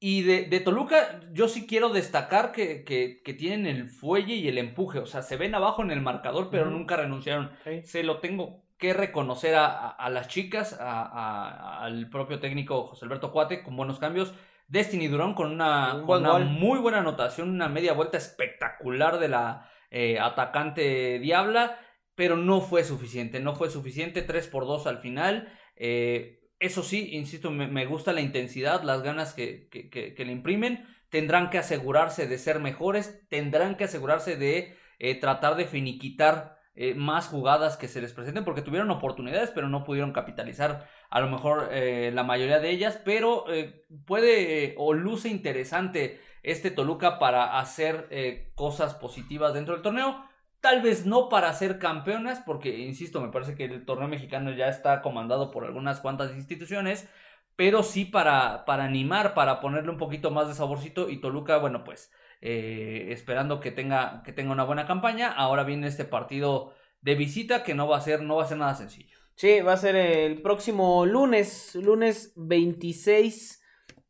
[0.07, 4.59] Y de, de Toluca, yo sí quiero destacar que, que, tienen el fuelle y el
[4.59, 4.99] empuje.
[4.99, 7.51] O sea, se ven abajo en el marcador, pero nunca renunciaron.
[7.85, 13.33] Se lo tengo que reconocer a, a, las chicas, a, al propio técnico José Alberto
[13.33, 14.35] Cuate, con buenos cambios.
[14.67, 21.19] Destiny Durón con una, muy buena anotación, una media vuelta espectacular de la eh, atacante
[21.19, 21.79] Diabla,
[22.15, 25.53] pero no fue suficiente, no fue suficiente, 3 por 2 al final.
[25.77, 30.87] Eh, eso sí, insisto, me, gusta la intensidad, las ganas que, que, le imprimen.
[31.11, 36.57] Tendrán que asegurarse de ser mejores, tendrán que asegurarse de eh, tratar de finiquitar
[36.97, 41.29] más jugadas que se les presenten, porque tuvieron oportunidades, pero no pudieron capitalizar a lo
[41.29, 47.59] mejor eh, la mayoría de ellas, pero eh, puede o luce interesante este Toluca para
[47.59, 50.25] hacer eh, cosas positivas dentro del torneo.
[50.61, 54.69] Tal vez no para ser campeonas, porque, insisto, me parece que el torneo mexicano ya
[54.69, 57.09] está comandado por algunas cuantas instituciones,
[57.55, 61.85] pero sí para, para animar, para ponerle un poquito más de saborcito y Toluca, bueno,
[61.85, 62.11] pues
[62.47, 65.33] eh, esperando que tenga, que tenga una buena campaña.
[65.33, 68.59] Ahora viene este partido de visita que no va a ser, no va a ser
[68.59, 69.17] nada sencillo.
[69.35, 73.63] Sí, va a ser el próximo lunes, lunes 26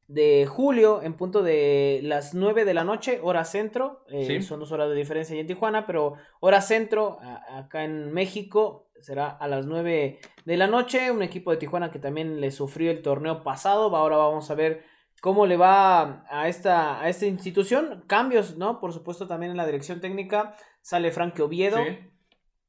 [0.09, 4.05] de julio, en punto de las 9 de la noche, hora centro.
[4.09, 7.19] Eh, son dos horas de diferencia en Tijuana, pero hora centro,
[7.49, 11.13] acá en México, será a las 9 de la noche.
[11.13, 13.95] Un equipo de Tijuana que también le sufrió el torneo pasado.
[13.95, 14.83] Ahora vamos a ver
[15.25, 18.05] cómo le va a esta, a esta institución.
[18.07, 18.79] Cambios, ¿no?
[18.79, 20.55] Por supuesto, también en la dirección técnica.
[20.83, 21.79] Sale Frank Oviedo.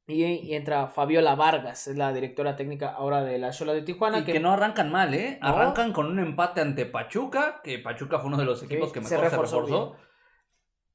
[0.06, 4.20] Y, entra Fabiola Vargas, es la directora técnica ahora de la Shola de Tijuana.
[4.20, 5.38] Y que, no arrancan mal, ¿eh?
[5.42, 9.18] Arrancan con un empate ante Pachuca, que Pachuca fue uno de los equipos que mejor
[9.18, 9.96] se reforzó.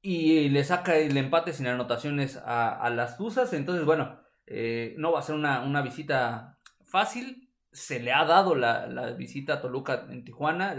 [0.00, 3.52] y le saca el empate sin anotaciones a, las Tuzas.
[3.52, 7.52] Entonces, bueno, eh, no va a ser una, visita fácil.
[7.70, 10.74] Se le ha dado la, visita a Toluca en Tijuana.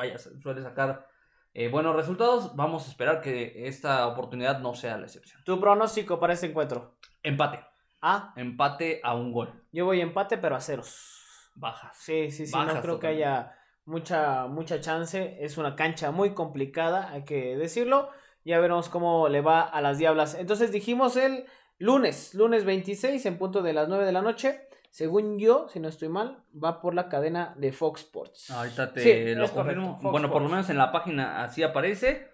[0.00, 1.06] Vaya, suele sacar
[1.52, 2.56] eh, buenos resultados.
[2.56, 5.44] Vamos a esperar que esta oportunidad no sea la excepción.
[5.44, 6.96] ¿Tu pronóstico para este encuentro?
[7.22, 7.60] Empate.
[8.00, 8.32] Ah.
[8.34, 9.62] Empate a un gol.
[9.72, 11.50] Yo voy empate, pero a ceros.
[11.54, 11.94] Bajas.
[11.98, 12.56] Sí, sí, sí.
[12.56, 15.36] no creo que haya mucha, mucha chance.
[15.38, 18.08] Es una cancha muy complicada, hay que decirlo.
[18.42, 20.34] Ya veremos cómo le va a las Diablas.
[20.34, 21.44] Entonces dijimos el
[21.76, 24.66] lunes, lunes 26 en punto de las 9 de la noche.
[24.90, 28.50] Según yo, si no estoy mal, va por la cadena de Fox Sports.
[28.50, 29.98] Ahorita te lo confirmo.
[30.02, 32.28] bueno, por lo menos en la página así aparece.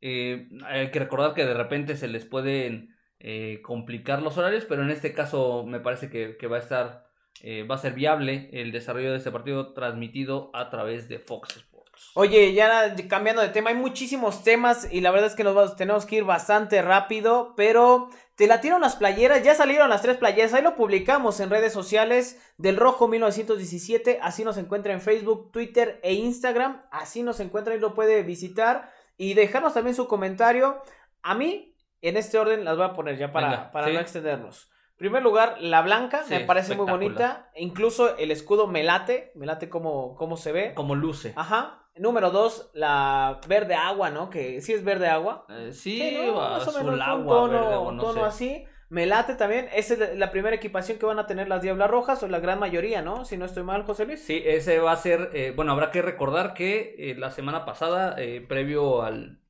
[0.00, 4.82] Eh, hay que recordar que de repente se les pueden eh, complicar los horarios, pero
[4.82, 7.06] en este caso me parece que, va a estar,
[7.42, 11.56] eh, va a ser viable el desarrollo de este partido transmitido a través de Fox
[11.56, 11.69] Sports.
[12.14, 16.06] Oye, ya cambiando de tema, hay muchísimos temas y la verdad es que nos tenemos
[16.06, 20.62] que ir bastante rápido, pero te latieron las playeras, ya salieron las tres playeras, ahí
[20.62, 26.14] lo publicamos en redes sociales del Rojo 1917, así nos encuentra en Facebook, Twitter e
[26.14, 30.82] Instagram, así nos encuentra y lo puede visitar y dejarnos también su comentario.
[31.22, 34.70] A mí en este orden las voy a poner ya para, para no extendernos.
[34.92, 37.50] En primer lugar, la blanca, me parece muy bonita.
[37.56, 40.74] Incluso el escudo me late, me late como, cómo se ve.
[40.74, 41.32] Como luce.
[41.36, 41.79] Ajá.
[41.96, 44.30] Número dos, la verde agua, ¿no?
[44.30, 45.46] Que sí es verde agua.
[45.48, 48.64] Eh, sí, más o menos agua, un tono, tono así.
[48.88, 49.68] Me late también.
[49.72, 52.58] Esa es la primera equipación que van a tener las Diablas Rojas, o la gran
[52.58, 53.24] mayoría, ¿no?
[53.24, 54.20] Si no estoy mal, José Luis.
[54.20, 55.30] Sí, ese va a ser.
[55.32, 58.16] Eh, bueno, habrá que recordar que eh, la semana pasada,
[58.48, 59.40] previo al,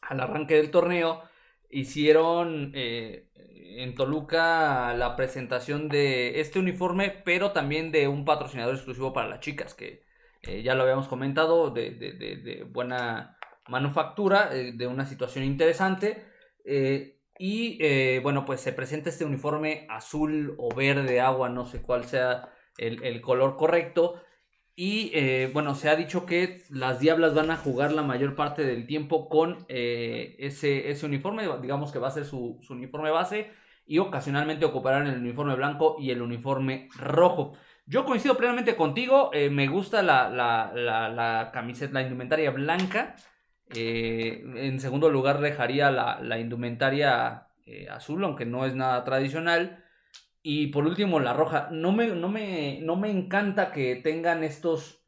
[0.00, 1.22] al arranque del torneo,
[1.68, 9.12] hicieron eh, en Toluca la presentación de este uniforme, pero también de un patrocinador exclusivo
[9.12, 10.02] para las chicas, que
[10.42, 13.36] eh, ya lo habíamos comentado, de, de, buena
[13.68, 16.24] manufactura, eh, de una situación interesante.
[17.38, 22.52] y bueno, pues se presenta este uniforme azul o verde agua, no sé cuál sea
[22.78, 24.22] el, el color correcto.
[24.82, 28.64] Y eh, bueno, se ha dicho que las Diablas van a jugar la mayor parte
[28.64, 33.50] del tiempo con eh, ese, ese, uniforme, digamos que va a ser su, uniforme base,
[33.84, 37.52] y ocasionalmente ocuparán el uniforme blanco y el uniforme rojo.
[37.90, 43.16] Yo coincido plenamente contigo, eh, me gusta la, la, la, camiseta, la indumentaria blanca.
[43.74, 47.48] en segundo lugar dejaría la, indumentaria
[47.90, 49.82] azul, aunque no es nada tradicional.
[50.40, 51.68] Y por último, la roja.
[51.72, 55.04] No me, no me, no me encanta que tengan estos,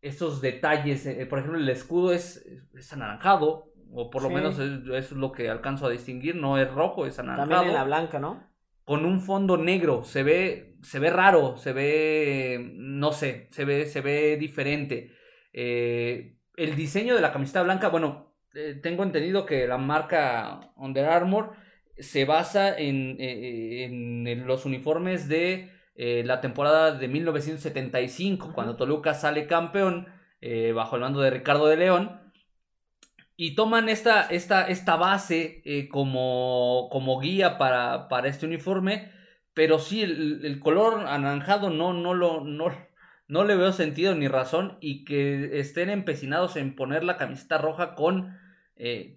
[0.00, 1.06] estos detalles.
[1.06, 3.72] Eh, por ejemplo, el escudo es, es anaranjado.
[3.92, 6.36] O por lo menos es, es, lo que alcanzo a distinguir.
[6.36, 7.50] No es rojo, es anaranjado.
[7.50, 8.55] También en la blanca, ¿no?
[8.86, 10.02] Con un fondo negro.
[10.04, 11.58] Se ve, se ve raro.
[11.58, 15.12] Se ve, no sé, se ve, se ve diferente.
[15.52, 21.04] Eh, el diseño de la camiseta blanca, bueno, eh, tengo entendido que la marca Under
[21.04, 21.54] Armour
[21.98, 29.14] se basa en, eh, en, los uniformes de eh, la temporada de 1975, cuando Toluca
[29.14, 30.08] sale campeón
[30.40, 32.25] eh, bajo el mando de Ricardo de León.
[33.36, 39.12] Y toman esta, esta, esta base como, como guía para, para, este uniforme.
[39.52, 42.66] Pero sí, el, color anaranjado no, no, lo, no,
[43.28, 44.78] no le veo sentido ni razón.
[44.80, 48.38] Y que estén empecinados en poner la camiseta roja con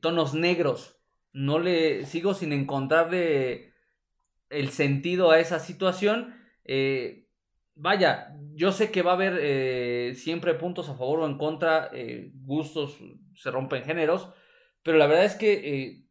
[0.01, 0.99] tonos negros
[1.33, 3.73] no le sigo sin encontrarle
[4.49, 6.35] el sentido a esa situación.
[6.65, 7.27] Eh,
[7.75, 11.89] vaya, yo sé que va a haber eh, siempre puntos a favor o en contra,
[11.93, 12.97] eh, gustos
[13.39, 14.29] se rompen géneros,
[14.83, 16.03] pero la verdad es que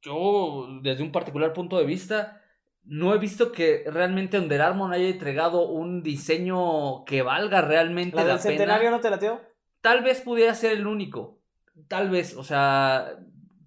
[0.00, 2.40] yo, desde un particular punto de vista,
[2.84, 8.24] no he visto que realmente Under Armour haya entregado un diseño que valga realmente ¿La,
[8.24, 9.40] del centenario no te lateo?
[9.80, 11.40] Tal vez pudiera ser el único.
[11.88, 13.18] Tal vez, o sea,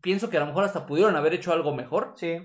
[0.02, 2.14] pienso que a lo mejor hasta pudieron haber hecho algo mejor.
[2.16, 2.38] Sí.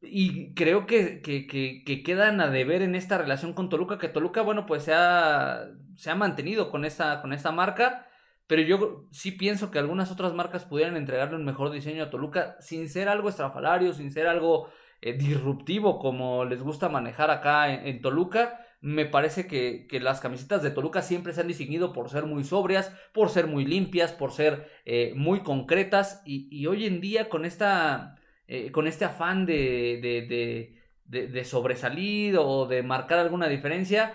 [0.00, 4.08] Y creo que, que, que, que, quedan a deber en esta relación con Toluca, que
[4.08, 8.05] Toluca, bueno, pues se ha, se ha mantenido con esta, con esta marca,
[8.46, 12.56] pero yo sí pienso que algunas otras marcas pudieran entregarle un mejor diseño a Toluca
[12.60, 14.68] sin ser algo estrafalario, sin ser algo
[15.00, 18.60] eh, disruptivo como les gusta manejar acá en, Toluca.
[18.80, 22.44] Me parece que, que, las camisetas de Toluca siempre se han distinguido por ser muy
[22.44, 27.28] sobrias, por ser muy limpias, por ser eh, muy concretas y, y hoy en día
[27.28, 28.16] con esta
[28.48, 30.72] eh, con este afán de, de,
[31.08, 34.14] de, de, sobresalir o de marcar alguna diferencia,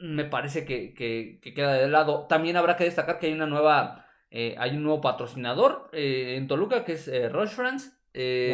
[0.00, 2.26] me parece que, que, queda de lado.
[2.26, 6.48] También habrá que destacar que hay una nueva, eh, hay un nuevo patrocinador eh, en
[6.48, 7.90] Toluca que es eh, Rush France.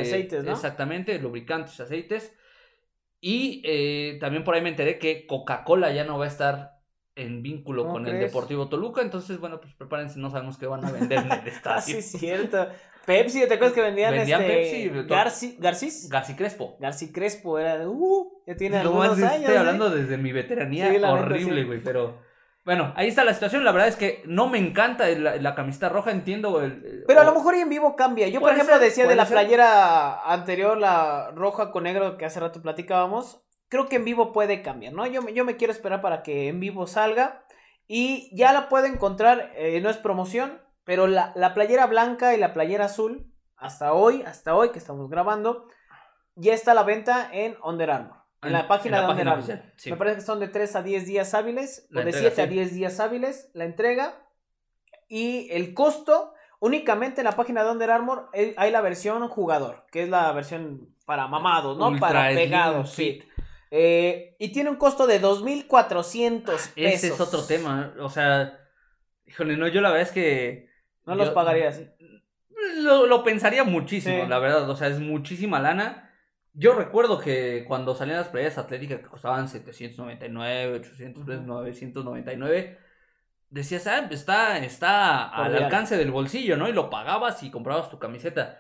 [0.01, 0.53] aceites, ¿no?
[0.53, 2.35] Exactamente, lubricantes, aceites.
[3.21, 3.63] Y
[4.21, 6.77] también por ahí me enteré que Coca-Cola ya no va a estar
[7.17, 9.03] en vínculo con el Deportivo Toluca.
[9.03, 11.77] Entonces, bueno, pues prepárense, no sabemos qué van a vender en el estadio.
[11.77, 12.69] ah, sí, es cierto.
[13.07, 15.07] Pepsi, ¿te acuerdas que vendían, vendían este, Pepsi?
[15.09, 16.09] Garci, ¿Garcis?
[16.09, 16.77] Garci Crespo.
[16.81, 19.41] Garci Crespo era de, uh, ya tiene no, algunos años.
[19.41, 19.59] Estoy ¿eh?
[19.59, 21.67] hablando desde mi veteranía Sí, horrible, sí.
[21.67, 22.21] güey, pero...
[22.65, 23.63] Bueno, ahí está la situación.
[23.65, 26.61] La verdad es que no me encanta la, la camiseta roja, entiendo.
[26.65, 28.27] El, Pero a o- lo mejor y en vivo cambia.
[28.27, 29.35] Yo, por Puede ejemplo, ser, decía de puede la ser.
[29.37, 33.41] playera anterior, la roja con negro que hace rato platicábamos.
[33.69, 35.07] Creo que en vivo puede cambiar, ¿no?
[35.07, 37.45] Yo, me- yo me quiero esperar para que en vivo salga.
[37.87, 42.39] Y ya la puedo encontrar, eh, no es promoción, pero la, la playera blanca y
[42.39, 45.67] la playera azul, hasta hoy, hasta hoy que estamos grabando,
[46.37, 48.17] ya está a la venta en Under Armour.
[48.43, 49.63] En la página de Under Armour.
[49.77, 49.91] sí.
[49.91, 52.43] Me parece que son de 3 a 10 días hábiles, La o de entrega, 7
[52.43, 52.51] a sí.
[52.55, 54.15] 10 días hábiles la entrega.
[55.09, 59.87] Y el costo, únicamente en la página de Under Armour eh, hay la versión jugador,
[59.91, 61.89] que es la versión para mamados, ¿no?
[61.89, 63.23] Ultra para pegados, Fit.
[63.23, 63.29] sí.
[63.73, 66.73] Eh, y tiene un costo de 2.400 pesos.
[66.77, 67.95] Ese es otro tema.
[68.01, 68.61] O sea,
[69.27, 70.71] híjole, no, yo la verdad es que.
[71.07, 71.81] No los pagarías.
[72.79, 74.29] Lo, lo pensaría muchísimo, Sí.
[74.29, 74.69] la verdad.
[74.69, 76.03] O sea, es muchísima lana.
[76.53, 81.49] Yo recuerdo que cuando salían las playas atléticas que costaban 799, 800 pesos, Ujú.
[81.53, 82.79] 999,
[83.51, 86.69] decías, ah, está, está al alcance del bolsillo, ¿no?
[86.69, 88.59] Y lo pagabas y comprabas tu camiseta.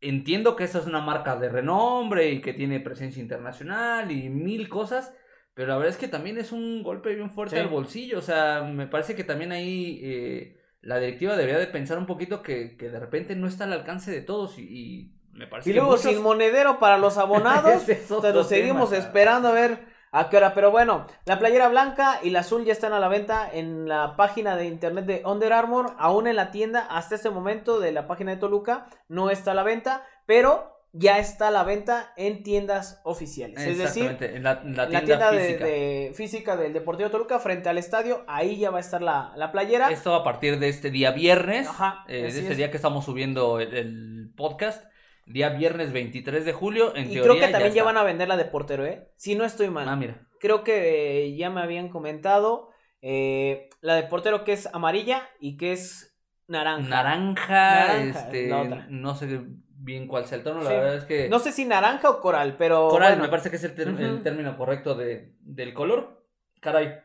[0.00, 4.68] Entiendo que esa es una marca de renombre y que tiene presencia internacional y mil
[4.68, 5.12] cosas,
[5.54, 7.62] pero la verdad es que también es un golpe bien fuerte Sí.
[7.62, 8.18] al bolsillo.
[8.18, 12.42] O sea, me parece que también ahí eh, la directiva debería de pensar un poquito
[12.42, 15.72] que, que de repente no está al alcance de todos y, y me parece Y
[15.74, 17.88] luego muchos- sin monedero para los abonados.
[17.88, 20.54] Es Pero seguimos tema, esperando a ver a qué hora.
[20.54, 24.16] Pero bueno, la playera blanca y la azul ya están a la venta en la
[24.16, 25.94] página de internet de Under Armour.
[25.98, 29.54] Aún en la tienda, hasta este momento de la página de Toluca, no está a
[29.54, 30.04] la venta.
[30.26, 33.60] Pero ya está a la venta en tiendas oficiales.
[33.60, 35.64] Es decir, en la, en la en la tienda, de- física.
[35.64, 39.52] de física del Deportivo Toluca, frente al estadio, ahí ya va a estar la, la
[39.52, 39.90] playera.
[39.90, 42.56] Esto a partir de este día viernes, Ajá, eh, de este es.
[42.56, 44.84] día que estamos subiendo el, el podcast,
[45.26, 48.28] día viernes 23 de julio, en Y teoría creo que también ya, van a vender
[48.28, 49.10] la de portero, ¿eh?
[49.16, 49.86] Si no estoy mal.
[49.88, 50.26] Ah, mira.
[50.40, 52.70] creo que eh, ya me habían comentado
[53.02, 56.88] eh, la de portero que es amarilla y que es naranja.
[56.88, 57.44] Naranja,
[57.86, 58.86] Naranja, este, la otra.
[58.88, 59.40] no sé
[59.80, 60.76] bien cuál sea el tono, la Sí.
[60.76, 63.56] verdad es que No sé si naranja o coral, pero coral bueno, me parece que
[63.56, 66.26] es el, término correcto de, del color.
[66.60, 66.98] Caray,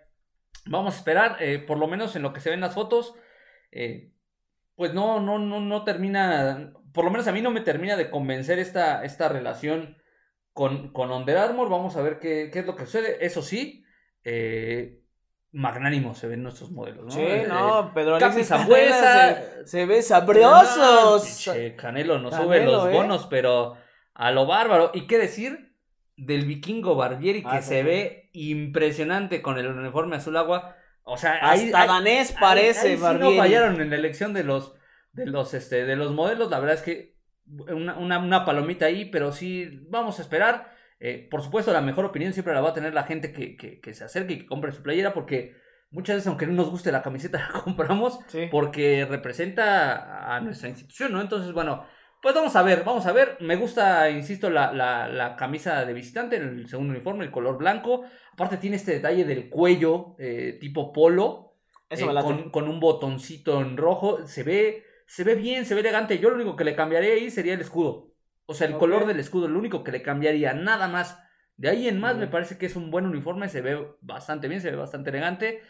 [0.65, 3.15] vamos a esperar, eh, por lo menos en lo que se ven las fotos,
[3.71, 4.11] eh,
[4.75, 8.09] pues no, no, no, no termina, por lo menos a mí no me termina de
[8.09, 9.97] convencer esta, esta relación
[10.51, 11.69] con, con Under Armour.
[11.69, 13.23] Vamos a ver qué, qué es lo que sucede.
[13.23, 13.85] Eso sí,
[14.23, 15.02] eh,
[15.53, 17.11] magnánimos se ven nuestros modelos, ¿no?
[17.11, 19.35] Sí, no, Pedro Alexis Zambuesa.
[19.35, 21.23] Se, se ve sabrosos.
[21.23, 22.91] Pinche Canelo no sube los ¿eh?
[22.91, 23.75] bonos, pero
[24.13, 24.91] a lo bárbaro.
[24.93, 25.75] ¿Y qué decir
[26.17, 27.85] del vikingo Barbieri que Ah, se sí.
[27.85, 30.75] ve impresionante con el uniforme azul agua?
[31.03, 33.35] O sea, Hasta ahí, danés ahí- parece, ahí sí Barbieri.
[33.35, 34.73] no fallaron en la elección de los
[35.11, 36.49] de los este de los modelos.
[36.49, 40.72] La verdad es que una, una, una palomita ahí, pero sí vamos a esperar.
[41.05, 43.81] Eh, por supuesto, la mejor opinión siempre la va a tener la gente que, que,
[43.81, 45.53] que se acerque y que compre su playera, porque
[45.91, 48.47] muchas veces, aunque no nos guste la camiseta, la compramos Sí.
[48.49, 51.19] porque representa a nuestra institución, ¿no?
[51.19, 51.85] Entonces, bueno,
[52.21, 53.35] pues vamos a ver, vamos a ver.
[53.41, 58.05] Me gusta, insisto, la, la, la camisa de visitante, el segundo uniforme, el color blanco.
[58.31, 61.57] Aparte tiene este detalle del cuello eh, tipo polo,
[61.89, 64.25] Eso eh, con un botoncito en rojo.
[64.25, 66.17] Se ve, se ve bien, se ve elegante.
[66.17, 68.12] Yo lo único que le cambiaría ahí sería el escudo.
[68.45, 71.19] O sea, el color del escudo, lo único que le cambiaría, nada más.
[71.55, 74.61] De ahí en más, me parece que es un buen uniforme, se ve bastante bien,
[74.61, 75.61] se ve bastante elegante.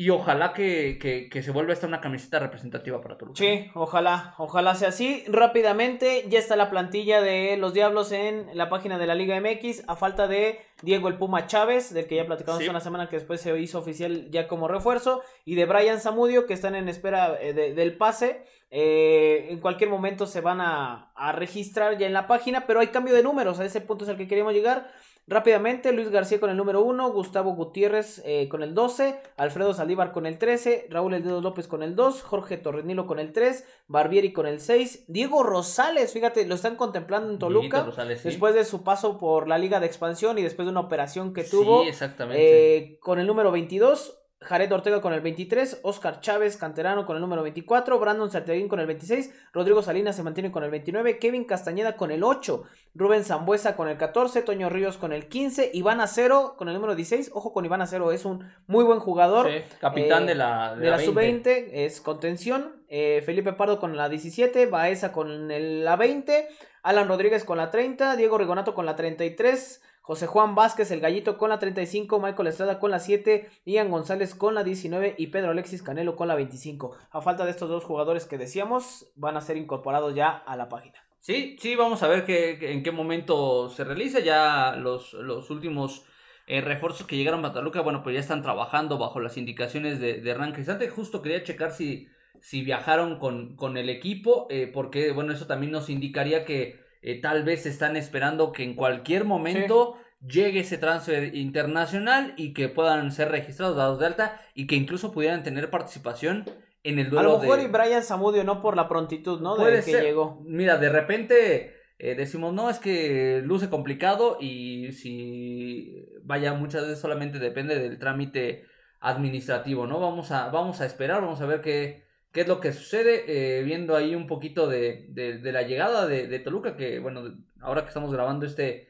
[0.00, 3.36] Y ojalá que, que, que, se vuelva esta una camiseta representativa para Toluca.
[3.36, 5.24] Sí, ojalá, ojalá sea así.
[5.28, 9.82] Rápidamente, ya está la plantilla de los Diablos en la página de la Liga MX,
[9.88, 13.16] a falta de Diego el Puma Chávez, del que ya platicamos hace una semana que
[13.16, 17.36] después se hizo oficial ya como refuerzo, y de Brian Zamudio, que están en espera
[17.38, 18.46] eh, del pase.
[18.70, 22.86] Eh, en cualquier momento se van a, a registrar ya en la página, pero hay
[22.86, 24.90] cambio de números, a ese punto es al que queríamos llegar.
[25.30, 30.10] Rápidamente, Luis García con el número 1, Gustavo Gutiérrez eh, con el 12, Alfredo Saldívar
[30.10, 33.64] con el 13, Raúl El Dedo López con el 2, Jorge Torrenilo con el 3,
[33.86, 37.86] Barbieri con el 6, Diego Rosales, fíjate, lo están contemplando en Toluca
[38.24, 41.44] después de su paso por la Liga de Expansión y después de una operación que
[41.44, 41.84] tuvo.
[41.84, 42.76] Sí, exactamente.
[42.76, 47.20] Eh, con el número 22, Jared Ortega con el 23, Oscar Chávez, canterano con el
[47.20, 51.44] número 24, Brandon Sarteguín con el 26, Rodrigo Salinas se mantiene con el 29, Kevin
[51.44, 52.64] Castañeda con el 8,
[52.94, 56.94] Rubén Zambuesa con el 14, Toño Ríos con el 15, Iván Acero con el número
[56.94, 59.46] 16, ojo con Iván Acero, es un muy buen jugador.
[59.78, 65.12] capitán de la, de, la, sub-20, es contención, eh, Felipe Pardo con la 17, Baeza
[65.12, 65.48] con
[65.84, 66.48] la 20,
[66.82, 71.36] Alan Rodríguez con la 30, Diego Rigonato con la 33, José Juan Vázquez, el gallito
[71.36, 75.50] con la 35, Michael Estrada con la 7, Ian González con la 19 y Pedro
[75.50, 76.96] Alexis Canelo con la 25.
[77.10, 80.68] A falta de estos dos jugadores que decíamos, van a ser incorporados ya a la
[80.68, 80.94] página.
[81.20, 86.06] Sí, sí, vamos a ver que, en qué momento se realiza ya los, los últimos
[86.46, 90.20] eh, refuerzos que llegaron a Bataluca, bueno, pues ya están trabajando bajo las indicaciones de,
[90.20, 90.54] de Hernán.
[90.90, 92.08] Justo quería checar si,
[92.40, 97.20] si viajaron con, con el equipo, eh, porque, bueno, eso también nos indicaría que eh,
[97.20, 99.96] tal vez están esperando que en cualquier momento
[100.26, 105.12] llegue ese transfer internacional y que puedan ser registrados, dados de alta y que incluso
[105.12, 106.44] pudieran tener participación
[106.82, 107.30] en el duelo.
[107.30, 109.56] A lo mejor y Brian Samudio no por la prontitud, ¿no?
[109.56, 110.42] Puede de que llegó.
[110.44, 116.98] Mira, de repente eh, decimos, no, es que luce complicado y si vaya muchas veces
[116.98, 118.64] solamente depende del trámite
[119.00, 120.00] administrativo, ¿no?
[120.00, 123.24] Vamos a, vamos a esperar, vamos a ver qué, qué es lo que sucede,
[123.58, 127.88] eh, viendo ahí un poquito de, de, la llegada de, Toluca, que bueno, ahora que
[127.88, 128.88] estamos grabando este,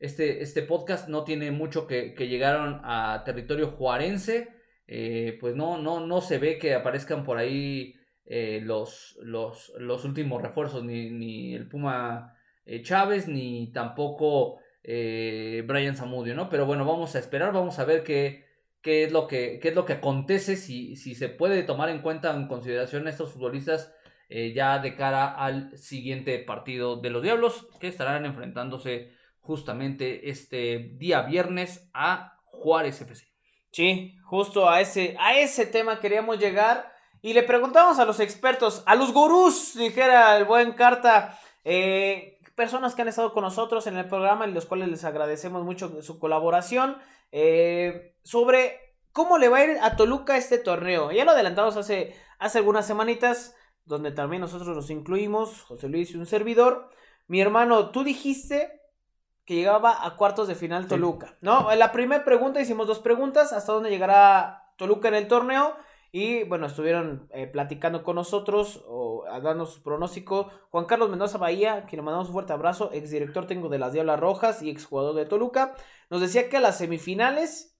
[0.00, 4.48] este, este podcast, no tiene mucho que, que llegaron a territorio juarense,
[4.88, 7.94] eh, pues no, no, no se ve que aparezcan por ahí
[8.26, 12.36] eh, los, los, los, últimos refuerzos, ni, ni el Puma
[12.82, 16.48] Chávez, ni tampoco Brian Zamudio, ¿no?
[16.48, 18.49] Pero bueno, vamos a esperar, vamos a ver qué
[18.82, 22.34] qué es lo que, es lo que acontece, si, si se puede tomar en cuenta,
[22.34, 23.92] en consideración a estos futbolistas
[24.28, 30.92] eh, ya de cara al siguiente partido de los Diablos, que estarán enfrentándose justamente este
[30.98, 33.26] día viernes a Juárez FC.
[33.72, 38.82] Sí, justo a ese, a ese tema queríamos llegar y le preguntamos a los expertos,
[38.86, 43.96] a los gurús, dijera el buen Carta, eh, personas que han estado con nosotros en
[43.96, 46.96] el programa y los cuales les agradecemos mucho su colaboración.
[47.32, 51.10] Eh, sobre cómo le va a ir a Toluca este torneo.
[51.12, 53.54] Ya lo adelantamos hace, hace algunas semanitas,
[53.84, 56.90] donde también nosotros nos incluimos, José Luis y un servidor.
[57.26, 58.80] Mi hermano, tú dijiste
[59.44, 61.72] que llegaba a cuartos de final Toluca, ¿no?
[61.72, 65.74] En la primera pregunta hicimos dos preguntas, ¿hasta dónde llegará Toluca en el torneo?
[66.12, 71.84] Y bueno, estuvieron eh, platicando con nosotros o dando su pronóstico Juan Carlos Mendoza Bahía,
[71.88, 75.26] quien le mandamos un fuerte abrazo, exdirector tengo de las Diablas Rojas y exjugador de
[75.26, 75.76] Toluca,
[76.08, 77.78] nos decía que a las semifinales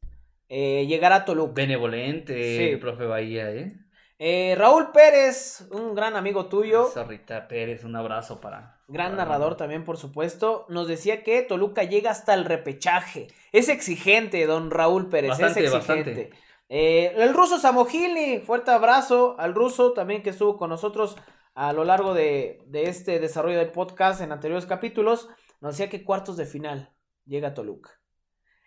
[0.49, 1.55] eh, llegará Toluca.
[1.55, 3.73] Benevolente, profe Bahía, ¿eh?
[4.19, 4.55] ¿eh?
[4.57, 6.89] Raúl Pérez, un gran amigo tuyo.
[7.09, 8.79] Rita Pérez, un abrazo para.
[8.87, 10.67] Gran narrador también, por supuesto.
[10.69, 13.29] Nos decía que Toluca llega hasta el repechaje.
[13.53, 15.39] Es exigente, don Raúl Pérez.
[15.39, 16.31] es exigente.
[16.73, 21.17] Eh, el ruso Samogili, fuerte abrazo al ruso también que estuvo con nosotros
[21.55, 25.29] a lo largo de, este desarrollo del podcast en anteriores capítulos.
[25.61, 26.95] Nos decía que cuartos de final
[27.27, 28.01] llega Toluca.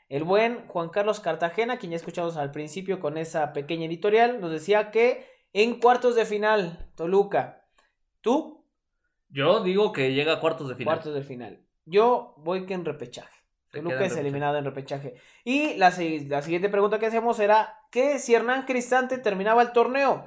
[0.09, 4.51] El buen Juan Carlos Cartagena, quien ya escuchamos al principio con esa pequeña editorial, nos
[4.51, 7.65] decía que en cuartos de final, Toluca.
[8.19, 8.67] ¿Tú?
[9.29, 10.95] Yo digo que llega a cuartos de final.
[10.95, 11.65] Cuartos de final.
[11.85, 13.39] Yo voy que en repechaje.
[13.71, 15.15] Toluca es eliminado en repechaje.
[15.45, 15.89] Y la,
[16.27, 20.25] la siguiente pregunta que hacíamos era que si Hernán Cristante terminaba el torneo.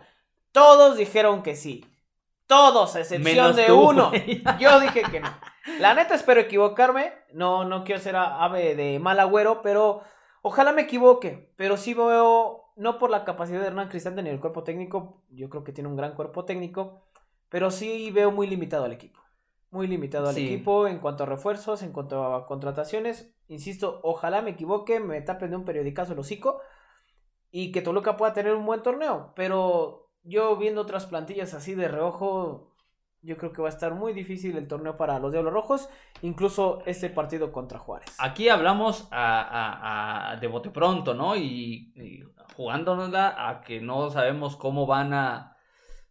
[0.52, 1.84] Todos dijeron que sí.
[2.46, 4.12] Todos, a excepción de uno.
[4.60, 5.28] Yo dije que no.
[5.80, 7.12] La neta espero equivocarme.
[7.32, 10.02] No, no quiero ser ave de mal agüero, pero
[10.42, 11.52] ojalá me equivoque.
[11.56, 15.24] Pero sí veo, no por la capacidad de Hernán Cristante ni el cuerpo técnico.
[15.30, 17.02] Yo creo que tiene un gran cuerpo técnico.
[17.48, 19.18] Pero sí veo muy limitado al equipo.
[19.72, 23.34] Muy limitado al equipo en cuanto a refuerzos, en cuanto a contrataciones.
[23.48, 26.60] Insisto, ojalá me equivoque, me tapen de un periodicazo el hocico
[27.50, 29.32] y que Toluca pueda tener un buen torneo.
[29.34, 32.72] Pero yo viendo otras plantillas así de reojo,
[33.22, 35.88] Yo creo que va a estar muy difícil el torneo para los Diablos Rojos,
[36.22, 38.14] incluso este partido contra Juárez.
[38.18, 41.34] Aquí hablamos a, a- de bote pronto, ¿no?
[41.34, 42.22] Y, y
[42.56, 45.56] jugándonosla a que no sabemos cómo van a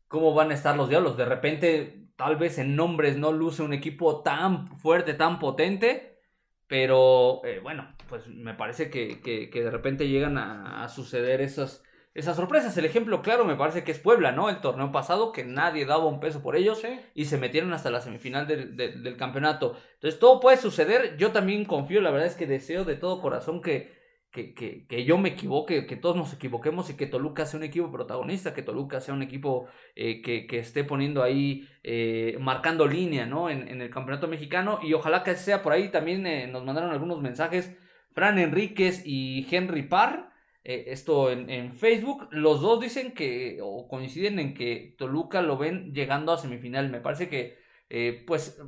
[0.07, 1.15] cómo van a estar los Diablos.
[1.15, 6.19] De repente, tal vez en nombres no luce un equipo tan fuerte, tan potente,
[6.67, 11.41] pero eh, bueno, pues me parece que, que- que de repente llegan a, a suceder
[11.41, 11.83] esas,
[12.13, 12.77] esas sorpresas.
[12.77, 14.49] El ejemplo claro me parece que es Puebla, ¿no?
[14.49, 16.99] El torneo pasado, que nadie daba un peso por ellos Sí.
[17.13, 19.77] y se metieron hasta la semifinal del, del- del campeonato.
[19.95, 21.17] Entonces todo puede suceder.
[21.17, 23.93] Yo también confío, la verdad es que deseo de todo corazón que,
[24.31, 27.63] que, que, que yo me equivoque, que todos nos equivoquemos y que Toluca sea un
[27.63, 32.85] equipo protagonista, que Toluca sea un equipo eh, que, que esté poniendo ahí, eh, marcando
[32.85, 33.49] línea, ¿no?
[33.49, 35.89] En, en el campeonato mexicano y ojalá que sea por ahí.
[35.89, 37.77] También eh, nos mandaron algunos mensajes
[38.16, 40.32] Fran Enríquez y Henry Parr.
[40.63, 45.93] eh, esto en, Facebook, los dos dicen que, o coinciden en que Toluca lo ven
[45.93, 46.89] llegando a semifinal.
[46.89, 47.57] Me parece que,
[47.89, 48.59] eh, pues,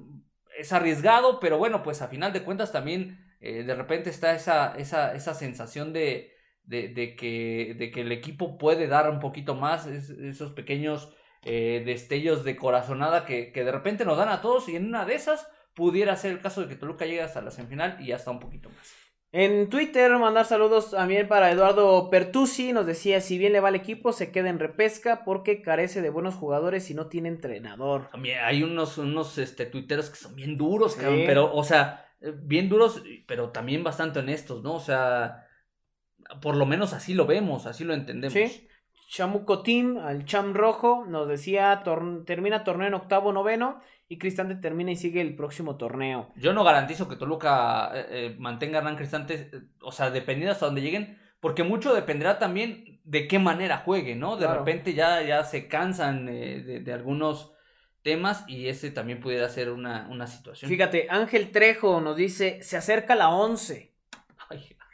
[0.60, 4.76] es arriesgado, pero bueno, pues a final de cuentas también eh, de repente está esa,
[4.78, 6.34] esa, esa sensación de,
[6.64, 12.44] de, que, de que el equipo puede dar un poquito más, es- esos pequeños destellos
[12.44, 15.48] de corazonada que, que de repente nos dan a todos y en una de esas
[15.76, 18.70] pudiera ser el caso de que Toluca llegue hasta la semifinal y hasta un poquito
[18.70, 19.07] más.
[19.34, 22.72] En Twitter, mandar saludos también para Eduardo Pertusi.
[22.72, 26.10] Nos decía: si bien le va al equipo, se queda en repesca porque carece de
[26.10, 28.10] buenos jugadores y no tiene entrenador.
[28.10, 31.02] También hay unos, unos este, tuiteros que son bien duros, Sí.
[31.02, 34.76] cabrón, pero, o sea, eh, bien duros, pero también bastante honestos, ¿no?
[34.76, 35.46] O sea,
[36.42, 38.34] por lo menos así lo vemos, así lo entendemos.
[38.34, 38.68] Sí.
[39.08, 43.80] Chamuco Team, al Cham Rojo, nos decía: tor- termina torneo en octavo, noveno.
[44.10, 46.32] Y Cristante termina y sigue el próximo torneo.
[46.38, 50.54] Yo no garantizo que Toluca eh, eh, mantenga a Hernán Cristante, eh, o sea, dependiendo
[50.54, 54.38] hasta donde lleguen, porque mucho dependerá también de qué manera juegue, ¿no?
[54.38, 54.60] De Claro.
[54.60, 57.52] repente ya, ya se cansan eh, de, de algunos
[58.02, 60.70] temas y ese también pudiera ser una, una situación.
[60.70, 63.94] Fíjate, Ángel Trejo nos dice: se acerca la 11.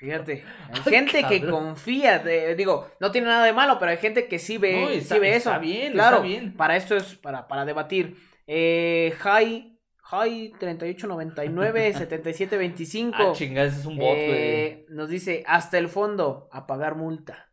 [0.04, 3.97] Fíjate, hay Ay, gente que confía, de- digo, no tiene nada de malo, pero hay
[3.97, 5.60] gente que sí ve, No, y sí está- ve está eso.
[5.62, 6.54] bien, claro, está bien.
[6.58, 8.18] para esto es para, para debatir.
[8.45, 14.30] Eh, Jai, Jai 3899 7725 ah, chinga, ese es un bot, güey.
[14.30, 17.49] eh, nos dice hasta el fondo a pagar multa.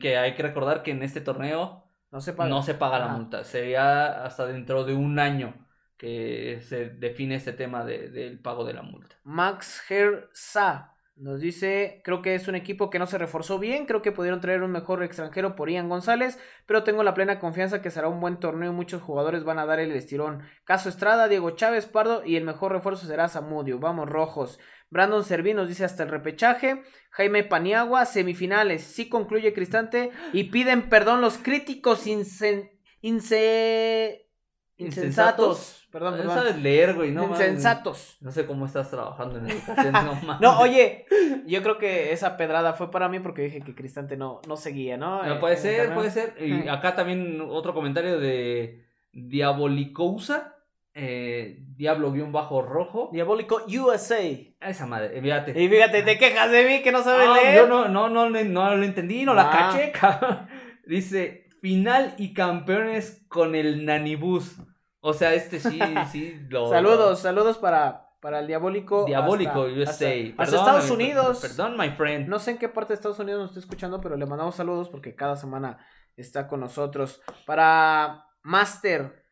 [0.00, 2.48] Que hay que recordar que en este torneo No se paga.
[2.50, 3.44] no se paga la multa.
[3.44, 5.66] Sería hasta dentro de un año
[5.96, 9.16] que se define este tema de- del pago de la multa.
[9.22, 14.00] Max Herza nos dice, creo que es un equipo que no se reforzó bien, creo
[14.00, 17.90] que pudieron traer un mejor extranjero por Ian González, pero tengo la plena confianza que
[17.90, 20.42] será un buen torneo y muchos jugadores van a dar el estirón.
[20.64, 23.78] Caso Estrada, Diego Chávez, Pardo y el mejor refuerzo será Zamudio.
[23.78, 24.58] Vamos rojos.
[24.88, 26.82] Brandon Servín nos dice hasta el repechaje.
[27.10, 28.82] Jaime Paniagua, semifinales.
[28.82, 32.70] Sí concluye Cristante y piden perdón los críticos insen-
[33.02, 34.29] inse-
[34.80, 35.76] insensatos.
[35.90, 36.36] Perdón, No perdón.
[36.36, 38.16] sabes leer, güey, no insensatos.
[38.20, 40.40] No sé cómo estás trabajando en educación, no mames.
[40.40, 41.04] No, oye,
[41.46, 44.96] yo creo que esa pedrada fue para mí porque dije que Cristante no, no seguía,
[44.96, 45.22] ¿no?
[45.24, 46.34] No, Eh, puede el ser, puede ser.
[46.40, 50.56] Y acá también otro comentario de Diabolicousa.
[50.94, 53.10] Eh, Diablo-rojo.
[53.12, 54.22] Diabólico USA.
[54.22, 55.54] Y esa madre, fíjate.
[55.54, 57.56] fíjate, te quejas de mí que no sabes leer.
[57.56, 59.70] yo no, no, no, no lo entendí, no la Ah.
[59.72, 60.46] caché, cabrón.
[60.86, 64.56] Dice, final y campeones con el Nanibus.
[65.00, 65.78] O sea, este sí,
[66.12, 66.40] sí.
[66.50, 69.04] Lo, Saludos, saludos para, para el Diabólico.
[69.06, 69.90] Diabólico hasta- USA.
[69.90, 71.38] hasta- Hasta, Perdón, Estados Unidos.
[71.40, 72.28] Perdón, my friend.
[72.28, 74.88] No sé en qué parte de Estados Unidos nos está escuchando, pero le mandamos saludos
[74.88, 75.78] porque cada semana
[76.16, 77.22] está con nosotros.
[77.46, 79.24] Para Master,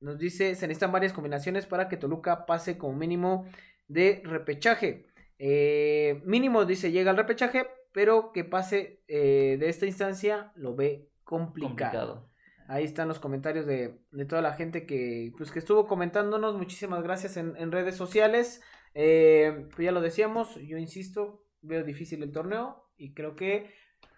[0.00, 3.46] nos dice, se necesitan varias combinaciones para que Toluca pase como mínimo
[3.86, 5.06] de repechaje.
[5.38, 11.08] Eh, mínimo, dice, llega al repechaje, pero que pase eh, de esta instancia lo ve
[11.24, 11.68] complicado.
[11.68, 12.30] Complicado.
[12.68, 16.56] Ahí están los comentarios de, de toda la gente que, pues, que estuvo comentándonos.
[16.56, 18.62] Muchísimas gracias en, en redes sociales.
[18.94, 23.74] Eh, pues ya lo decíamos, yo insisto, veo difícil el torneo y creo que,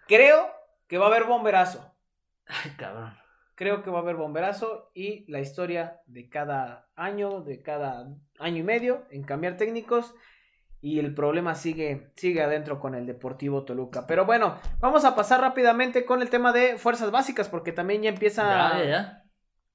[0.07, 0.47] creo
[0.87, 1.95] que va a haber bomberazo.
[2.45, 3.15] Ay, cabrón.
[3.55, 8.07] Creo que va a haber bomberazo y la historia de cada año, de cada
[8.39, 10.15] año y medio en cambiar técnicos
[10.81, 14.07] y el problema sigue, sigue adentro con el Deportivo Toluca.
[14.07, 18.09] Pero bueno, vamos a pasar rápidamente con el tema de fuerzas básicas porque también ya
[18.09, 19.23] empieza Ya, ya, ya.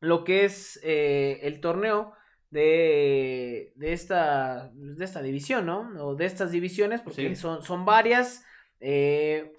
[0.01, 2.13] lo que es eh, el torneo
[2.51, 5.89] de, de, esta, de esta división, ¿no?
[6.05, 7.37] O de estas divisiones, porque Sí.
[7.37, 8.45] son, son varias.
[8.81, 9.53] eh,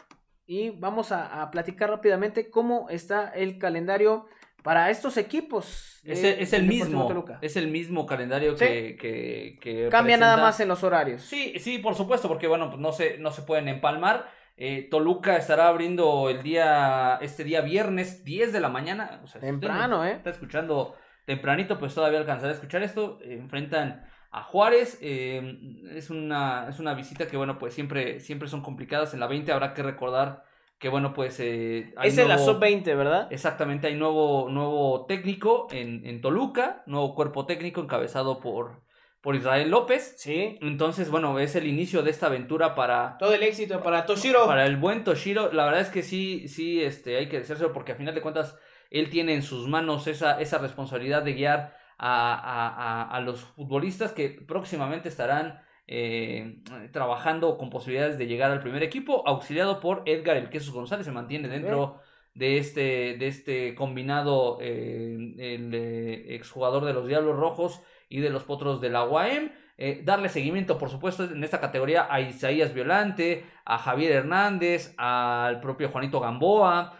[0.50, 4.28] y vamos a, a platicar rápidamente cómo está el calendario
[4.68, 6.01] para estos equipos.
[6.03, 7.07] Es, el- es mismo.
[7.07, 7.39] Toluca.
[7.41, 8.65] Es el mismo calendario Sí.
[8.65, 11.22] que, que, que Cambia nada más en los horarios.
[11.22, 14.30] Sí, sí, por supuesto, porque bueno, pues no se, no se pueden empalmar.
[14.57, 19.22] Eh, Toluca estará abriendo el día, este día viernes, 10 de la mañana.
[19.24, 20.11] O sea, Temprano, ¿eh?
[20.11, 23.20] Está escuchando tempranito, pues todavía alcanzaré a escuchar esto.
[23.24, 24.97] enfrentan a Juárez.
[25.01, 25.59] Eh,
[25.95, 29.13] es, una, es una visita que, bueno, pues siempre, siempre son complicadas.
[29.13, 30.43] En la 20 habrá que recordar
[30.80, 31.40] que, bueno, pues...
[31.40, 33.28] Eh, es en la sub-20, ¿verdad?
[33.32, 38.84] Exactamente, hay nuevo, nuevo técnico en, en Toluca, nuevo cuerpo técnico encabezado por,
[39.22, 40.16] por Israel López.
[40.18, 40.58] Sí.
[40.62, 43.18] Entonces, bueno, es el inicio de esta aventura para...
[43.18, 44.46] Todo el éxito para Toshiro.
[44.46, 45.52] Para el buen Toshiro.
[45.52, 48.58] La verdad es que sí, sí, este, hay que decírselo porque a final de cuentas
[48.90, 54.30] él tiene en sus manos esa, esa responsabilidad de guiar a, a, los futbolistas que
[54.30, 56.62] próximamente estarán eh,
[56.92, 61.12] trabajando con posibilidades de llegar al primer equipo, auxiliado por Edgar El Quesos González, se
[61.12, 62.02] mantiene dentro
[62.38, 68.30] de este, de este combinado, eh, el eh, exjugador de los Diablos Rojos y de
[68.30, 69.52] los Potros de la UAM.
[69.80, 75.62] Eh, darle seguimiento, por supuesto, en esta categoría a Isaías Violante, a Javier Hernández, al
[75.62, 76.94] propio Juanito Gamboa.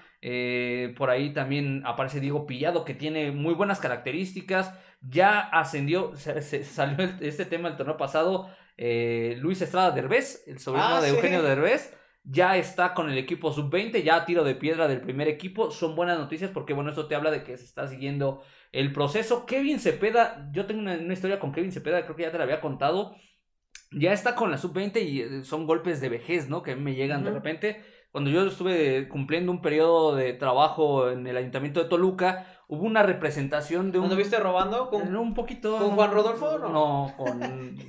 [0.98, 4.74] Por ahí también aparece Diego Pillado, que tiene muy buenas características.
[5.02, 8.50] Ya ascendió, se, salió este tema el torneo pasado.
[8.78, 11.98] Eh, Luis Estrada Derbez, el sobrino ah, de Eugenio Derbez
[12.30, 15.72] ya está con el equipo sub-20, ya a tiro de piedra del primer equipo.
[15.72, 19.46] Son buenas noticias porque, bueno, esto te habla de que se está siguiendo el proceso.
[19.46, 22.60] Kevin Cepeda, yo tengo una, historia con Kevin Cepeda, creo que ya te la había
[22.60, 23.16] contado.
[23.92, 26.64] Ya está con la sub-20 y eh, son golpes de vejez, ¿no?
[26.64, 27.82] Que me llegan de repente.
[28.12, 33.04] Cuando yo estuve cumpliendo un periodo de trabajo en el ayuntamiento de Toluca, hubo una
[33.04, 34.06] representación de un...
[34.06, 34.90] ¿Cuándo viste robando?
[34.90, 35.78] ¿Con, un poquito...
[35.78, 36.70] ¿Con Juan Rodolfo no?
[36.70, 37.40] No, con,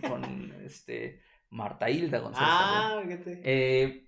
[0.09, 1.21] con este,
[1.51, 2.49] Marta Hilda González.
[2.51, 3.03] Ah,
[3.45, 4.07] eh,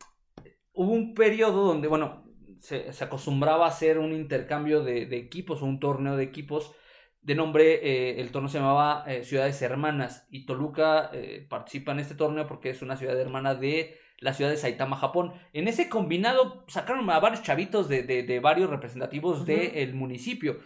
[0.73, 2.25] hubo un periodo donde, bueno,
[2.61, 6.75] se, acostumbraba a hacer un intercambio de, equipos o un torneo de equipos
[7.23, 12.01] de nombre, eh, el torneo se llamaba eh, Ciudades Hermanas y Toluca eh, participa en
[12.01, 15.33] este torneo porque es una ciudad hermana de la ciudad de Saitama, Japón.
[15.53, 20.61] En ese combinado sacaron a varios chavitos de, varios representativos del municipio,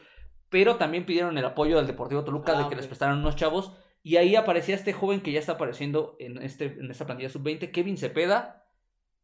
[0.51, 3.73] pero también pidieron el apoyo del Deportivo Toluca de ah, que les prestaran unos chavos
[4.03, 7.71] y ahí aparecía este joven que ya está apareciendo en, este, en esta plantilla sub-20,
[7.71, 8.67] Kevin Cepeda,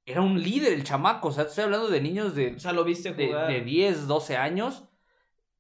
[0.07, 1.29] era un líder el chamaco.
[1.29, 4.85] O sea, estoy hablando de niños de, o sea, lo viste de, 10, 12 años.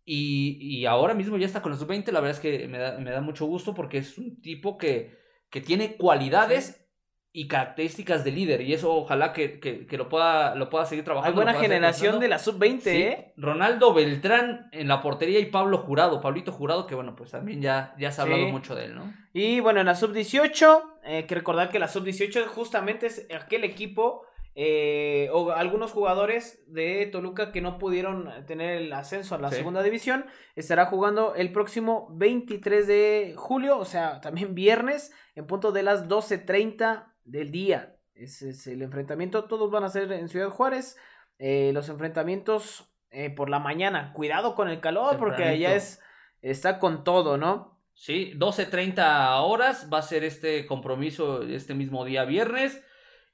[0.07, 2.11] Y, ahora mismo ya está con los 20.
[2.13, 5.19] La verdad es que me da, mucho gusto porque es un tipo que,
[5.51, 6.90] que tiene cualidades
[7.33, 8.61] y características de líder.
[8.63, 11.41] Y eso ojalá que, que, lo, pueda, lo pueda seguir trabajando.
[11.41, 13.33] Hay buena generación de la sub-20, ¿eh?
[13.37, 16.21] Ronaldo Beltrán en la portería y Pablo Jurado.
[16.21, 19.15] Pablito Jurado, que bueno, pues también ya, ya se ha hablado mucho de él, ¿no?
[19.33, 23.63] Y bueno, en la sub-18, eh, hay que recordar que la sub-18 justamente es aquel
[23.63, 24.27] equipo
[24.57, 29.83] eh, o algunos jugadores de Toluca que no pudieron tener el ascenso a la segunda
[29.83, 30.27] división,
[30.57, 36.09] estará jugando el próximo 23 de julio, o sea, también viernes, en punto de las
[36.09, 37.97] 12.30 del día.
[38.15, 40.97] Ese es el enfrentamiento, todos van a ser en Ciudad Juárez.
[41.39, 46.01] Eh, los enfrentamientos eh, por la mañana, cuidado con el calor, porque allá es,
[46.43, 47.81] está con todo, ¿no?
[47.95, 52.83] Sí, 12.30 horas va a ser este compromiso este mismo día viernes.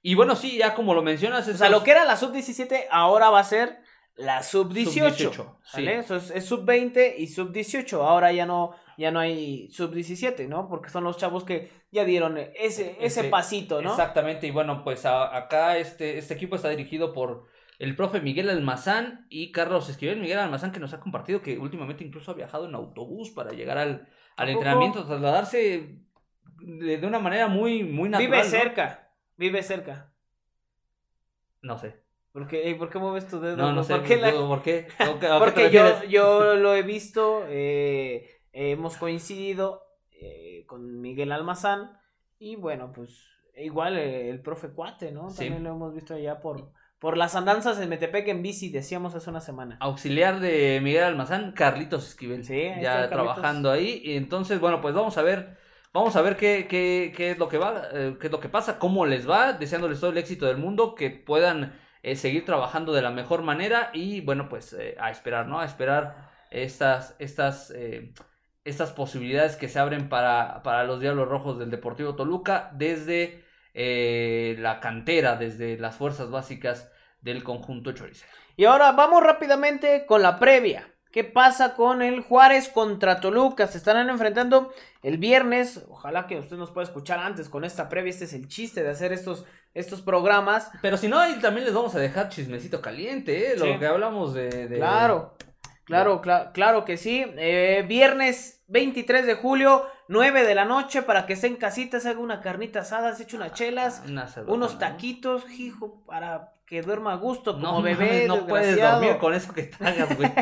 [0.03, 1.49] Y bueno, sí, ya como lo mencionas.
[1.49, 3.79] O sea, lo que era la sub-17 ahora va a ser
[4.17, 5.59] la sub-18.
[5.77, 7.93] Eso es, sub-20 y sub-18.
[7.95, 10.69] Ahora ya no, ya no hay sub-17, ¿no?
[10.69, 13.91] Porque son los chavos que ya dieron ese, ese, pasito, ¿no?
[13.91, 14.47] Exactamente.
[14.47, 17.47] Y bueno, pues acá este, este equipo está dirigido por
[17.79, 20.21] el profe Miguel Almazán y Carlos Esquivel.
[20.21, 23.77] Miguel Almazán que nos ha compartido que últimamente incluso ha viajado en autobús para llegar
[23.77, 26.01] al, al entrenamiento, trasladarse
[26.59, 28.31] de, de, una manera muy, muy natural.
[28.31, 29.11] Vive cerca.
[29.37, 30.11] Vive cerca.
[31.61, 32.06] No sé.
[32.37, 33.57] ¿Por qué, ¿Por qué mueves tu dedo?
[33.57, 33.95] No, no sé.
[33.95, 34.19] ¿Por qué?
[34.19, 34.89] ¿Por qué?
[35.39, 39.85] Porque yo, yo lo he visto, eh, hemos coincidido
[40.21, 41.99] eh, con Miguel Almazán
[42.39, 43.25] y bueno, pues
[43.57, 45.29] igual eh, el profe Cuate, ¿no?
[45.29, 49.31] También lo hemos visto allá por, por las andanzas en Metepec en bici, decíamos hace
[49.31, 49.79] una semana.
[49.81, 52.45] Auxiliar de Miguel Almazán, Carlitos Esquivel.
[52.45, 54.03] Sí, ya trabajando ahí.
[54.05, 55.57] Y entonces, bueno, pues vamos a ver
[55.95, 58.51] Vamos a ver qué, qué, qué es lo que va, eh, qué es lo que
[58.51, 61.73] pasa, cómo les va, deseándoles todo el éxito del mundo, que puedan
[62.07, 65.61] eh, seguir trabajando de la mejor manera y bueno, pues eh, a esperar, ¿no?
[65.61, 67.75] A esperar estas, estas,
[68.65, 73.45] estas posibilidades que se abren para, para los Diablos Rojos del Deportivo Toluca desde
[73.75, 76.91] la cantera, desde las fuerzas básicas
[77.21, 78.31] del conjunto choricero.
[78.57, 80.89] Y ahora vamos rápidamente con la previa.
[81.17, 83.67] ¿Qué pasa con el Juárez contra Toluca?
[83.67, 84.71] Se estarán enfrentando
[85.03, 85.83] el viernes.
[85.89, 88.11] Ojalá que usted nos pueda escuchar antes con esta previa.
[88.11, 89.47] Este es el chiste de hacer estos,
[89.77, 90.71] estos programas.
[90.83, 93.57] Pero si no, ahí también les vamos a dejar chismecito caliente, ¿eh?
[93.57, 94.69] Lo que hablamos de.
[94.77, 95.37] Claro,
[95.85, 96.23] claro,
[96.53, 97.25] claro que sí.
[97.37, 102.09] Eh, viernes 23 de julio, 9 de la noche para que esté en casita, se
[102.09, 104.79] haga una carnita asada, se eche unas chelas, Una cerveza, unos ¿no?
[104.79, 108.07] taquitos, hijo, para que duerma a gusto como No, bebé.
[108.07, 110.31] mames, no puedes dormir con eso que tragas, güey.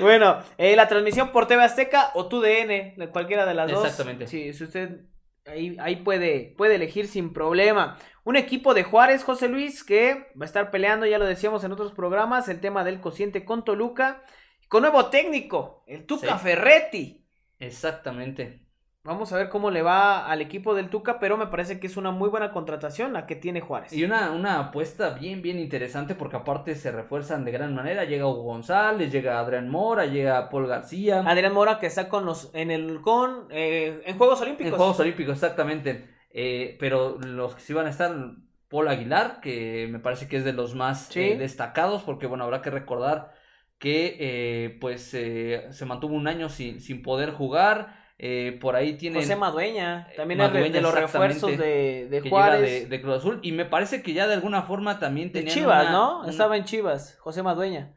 [0.00, 3.82] Bueno, eh, la transmisión por TV Azteca o TUDN, cualquiera de las dos.
[3.82, 4.26] Exactamente.
[4.26, 5.06] Sí, si usted
[5.46, 7.96] ahí, ahí puede, puede elegir sin problema.
[8.26, 11.70] Un equipo de Juárez, José Luis, que va a estar peleando, ya lo decíamos en
[11.70, 14.24] otros programas, el tema del cociente con Toluca.
[14.66, 16.42] Con nuevo técnico, el Tuca Sí.
[16.42, 17.24] Ferretti.
[17.60, 18.66] Exactamente.
[19.04, 21.96] Vamos a ver cómo le va al equipo del Tuca, pero me parece que es
[21.96, 23.92] una muy buena contratación la que tiene Juárez.
[23.92, 28.02] Y una, una apuesta bien, bien interesante porque aparte se refuerzan de gran manera.
[28.06, 31.20] Llega Hugo González, llega Adrián Mora, llega Paul García.
[31.24, 34.72] Adrián Mora que está con los en el con eh, en Juegos Olímpicos.
[34.72, 36.15] En Juegos Olímpicos, exactamente.
[36.38, 38.14] Eh, pero los que sí van a estar,
[38.68, 41.20] Paul Aguilar, que me parece que es de los más Sí.
[41.20, 43.32] eh, destacados, porque bueno, habrá que recordar
[43.78, 48.04] que eh, pues eh, se mantuvo un año sin, sin poder jugar.
[48.18, 52.60] Eh, por ahí tienen José Madueña, también es de- de los refuerzos de, de Juárez.
[52.82, 53.40] de, de Cruz Azul.
[53.42, 56.24] Y me parece que ya de alguna forma también De tenían Chivas, una- ¿no?
[56.28, 57.94] Estaba en Chivas, José Madueña.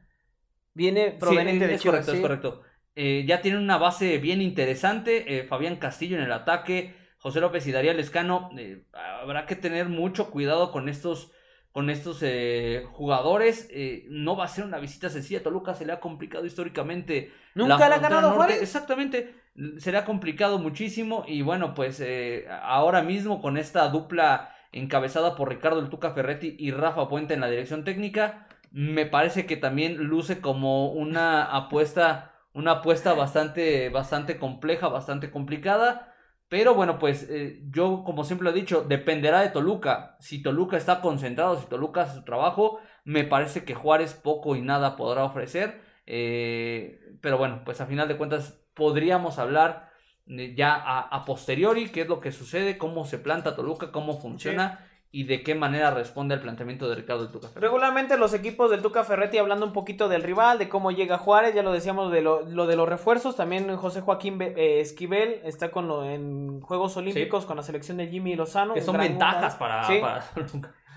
[0.73, 2.05] Viene Sí, proveniente de es Chivas.
[2.05, 2.21] correcto, es sí.
[2.21, 2.61] correcto.
[2.95, 5.37] Eh, ya tienen una base bien interesante.
[5.39, 8.49] eh, Fabián Castillo en el ataque, José López y Darío Lescano.
[8.57, 8.83] eh,
[9.21, 11.31] habrá que tener mucho cuidado con estos,
[11.71, 13.67] con estos eh, jugadores.
[13.71, 15.43] eh, no va a ser una visita sencilla.
[15.43, 17.31] Toluca se le ha complicado históricamente.
[17.55, 18.31] Nunca la le ha ganado.
[18.31, 18.61] Juárez.
[18.61, 19.35] Exactamente.
[19.77, 21.25] Se le ha complicado muchísimo.
[21.27, 26.55] Y bueno, pues eh, ahora mismo con esta dupla encabezada por Ricardo El Tuca Ferretti
[26.59, 32.35] y Rafa Puente en la dirección técnica, me parece que también luce como una apuesta,
[32.53, 36.08] una apuesta bastante, bastante compleja, bastante complicada.
[36.49, 40.17] Pero bueno, pues eh, yo como siempre lo he dicho, dependerá de Toluca.
[40.19, 44.61] Si Toluca está concentrado, si Toluca hace su trabajo, me parece que Juárez poco y
[44.61, 45.81] nada podrá ofrecer.
[46.07, 49.91] Eh, pero bueno, pues a final de cuentas podríamos hablar
[50.25, 54.19] eh, ya a, a posteriori qué es lo que sucede, cómo se planta Toluca, cómo
[54.19, 57.61] funciona y de qué manera responde al planteamiento de Ricardo del Tuca Ferretti.
[57.65, 61.55] Regularmente los equipos del Tuca Ferretti hablando un poquito del rival, de cómo llega Juárez,
[61.55, 65.41] ya lo decíamos de lo, lo de los refuerzos, también José Joaquín Be- eh, Esquivel
[65.45, 68.75] está con lo, en Juegos Olímpicos con la selección de Jimmy Lozano.
[68.75, 69.97] Que son gran ventajas para, Sí.
[69.99, 70.23] para.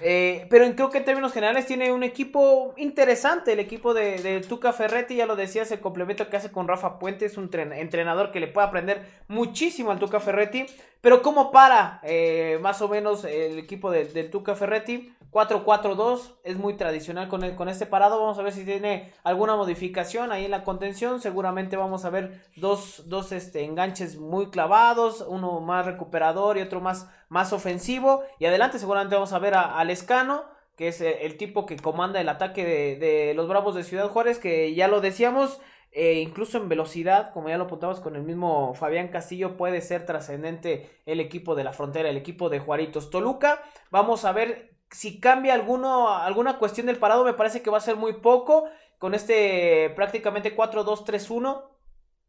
[0.05, 4.41] Eh, pero creo que en términos generales tiene un equipo interesante, el equipo de, de
[4.41, 7.73] Tuca Ferretti, ya lo decías, el complemento que hace con Rafa Puente, es un tren-
[7.73, 10.67] entrenador que le puede aprender muchísimo al Tuca Ferretti,
[11.01, 15.15] pero ¿cómo para eh, más o menos el equipo de- Tuca Ferretti?
[15.31, 20.45] 4-4-2, es muy tradicional con, este parado, vamos a ver si tiene alguna modificación ahí
[20.45, 25.87] en la contención, seguramente vamos a ver dos, dos este, enganches muy clavados, uno más
[25.87, 30.45] recuperador y otro más, más ofensivo, y adelante seguramente vamos a ver a, a Lescano,
[30.77, 34.39] que es eh, el tipo que comanda el ataque de, los Bravos de Ciudad Juárez,
[34.39, 35.59] que ya lo decíamos,
[35.93, 40.05] eh, incluso en velocidad, como ya lo apuntabas con el mismo Fabián Castillo, puede ser
[40.05, 43.09] trascendente el equipo de la frontera, el equipo de Juaritos.
[43.09, 47.81] Toluca, vamos a ver si cambia alguna cuestión del parado, me parece que va a
[47.81, 48.67] ser muy poco,
[48.99, 51.72] con este prácticamente 4-2-3-1.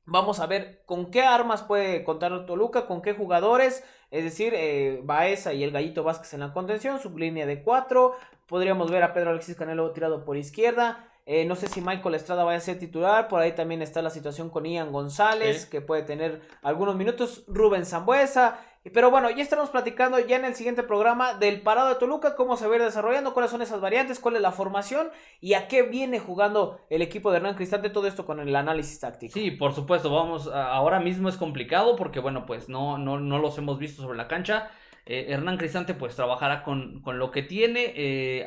[0.06, 5.00] Vamos a ver con qué armas puede contar Toluca, con qué jugadores, es decir, eh,
[5.04, 8.14] Baeza y el Gallito Vázquez en la contención, su línea de 4,
[8.46, 12.44] podríamos ver a Pedro Alexis Canelo tirado por izquierda, eh, no sé si Michael Estrada
[12.44, 16.04] vaya a ser titular, por ahí también está la situación con Ian González, que puede
[16.04, 18.60] tener algunos minutos, Rubén Zambuesa,
[18.92, 22.58] pero bueno, ya estaremos platicando ya en el siguiente programa del parado de Toluca, cómo
[22.58, 25.10] se va a ir desarrollando, cuáles son esas variantes, cuál es la formación
[25.40, 29.00] y a qué viene jugando el equipo de Hernán Cristante, todo esto con el análisis
[29.00, 29.34] táctico.
[29.34, 33.58] Sí, por supuesto, vamos, ahora mismo es complicado porque, bueno, pues no, no, no los
[33.58, 34.70] hemos visto sobre la cancha.
[35.06, 37.94] Eh, Hernán Cristante pues trabajará con, con lo que tiene.
[37.96, 38.46] eh,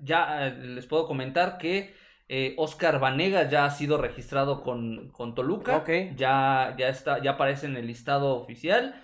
[0.00, 1.94] ya eh, les puedo comentar que
[2.28, 5.78] eh, Oscar Vanegas ya ha sido registrado con, con Toluca.
[5.78, 5.90] Ok.
[6.16, 9.02] Ya, ya, está, ya aparece en el listado oficial.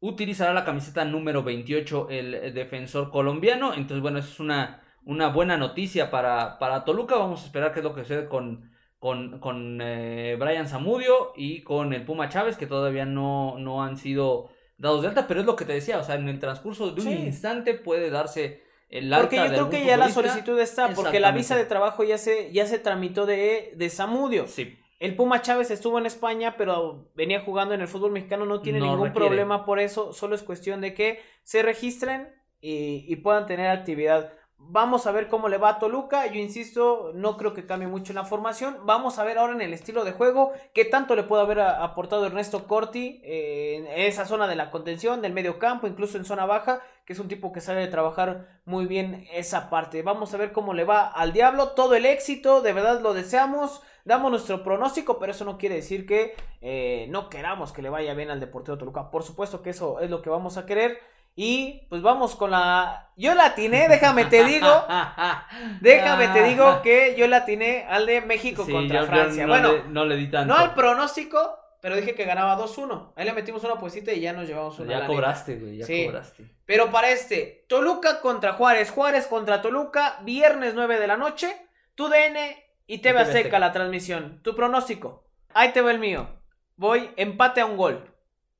[0.00, 3.72] Utilizará la camiseta número 28 el defensor colombiano.
[3.72, 7.16] Entonces, bueno, eso es una, una buena noticia para, para Toluca.
[7.16, 11.62] Vamos a esperar qué es lo que sucede con, con, con eh, Brian Zamudio y
[11.62, 15.46] con el Puma Chávez, que todavía no, no han sido dados de alta, pero es
[15.46, 17.14] lo que te decía, o sea, en el transcurso de un Sí.
[17.14, 21.20] instante puede darse el alta Porque yo de creo que ya la solicitud está, porque
[21.20, 24.46] la visa de trabajo ya se, ya se tramitó de, de Zamudio.
[24.46, 28.62] Sí, El Puma Chávez estuvo en España, pero venía jugando en el fútbol mexicano, no
[28.62, 29.26] tiene No ningún requiere.
[29.26, 32.28] problema por eso, solo es cuestión de que se registren
[32.60, 36.26] y, y puedan tener actividad Vamos a ver cómo le va a Toluca.
[36.26, 38.78] Yo insisto, no creo que cambie mucho la formación.
[38.84, 42.26] Vamos a ver ahora en el estilo de juego qué tanto le puede haber aportado
[42.26, 46.46] Ernesto Corti eh, en esa zona de la contención, del medio campo, incluso en zona
[46.46, 50.02] baja, que es un tipo que sabe trabajar muy bien esa parte.
[50.02, 51.70] Vamos a ver cómo le va al Diablo.
[51.70, 53.82] Todo el éxito, de verdad lo deseamos.
[54.04, 58.14] Damos nuestro pronóstico, pero eso no quiere decir que eh, no queramos que le vaya
[58.14, 59.10] bien al Deportivo Toluca.
[59.10, 60.98] Por supuesto que eso es lo que vamos a querer.
[61.38, 63.10] Y pues vamos con la.
[63.16, 64.66] Yo la atiné, déjame te digo.
[65.80, 69.42] déjame te digo que yo la atiné al de México contra Francia.
[69.46, 70.52] no bueno, le, no le di tanto.
[70.54, 73.12] no al pronóstico, pero dije que ganaba 2-1.
[73.16, 74.90] Ahí le metimos una puesita y ya nos llevamos una.
[74.90, 76.06] Ya la cobraste, güey, ya Sí.
[76.06, 76.44] cobraste.
[76.64, 81.54] Pero para este, Toluca contra Juárez, Juárez contra Toluca, viernes 9 de la noche,
[81.94, 82.56] tu DN
[82.86, 83.58] y TV TV Azteca Azteca.
[83.58, 84.40] la transmisión.
[84.42, 85.24] Tu pronóstico.
[85.54, 86.28] Ahí te va el mío.
[86.76, 88.10] Voy empate a un gol.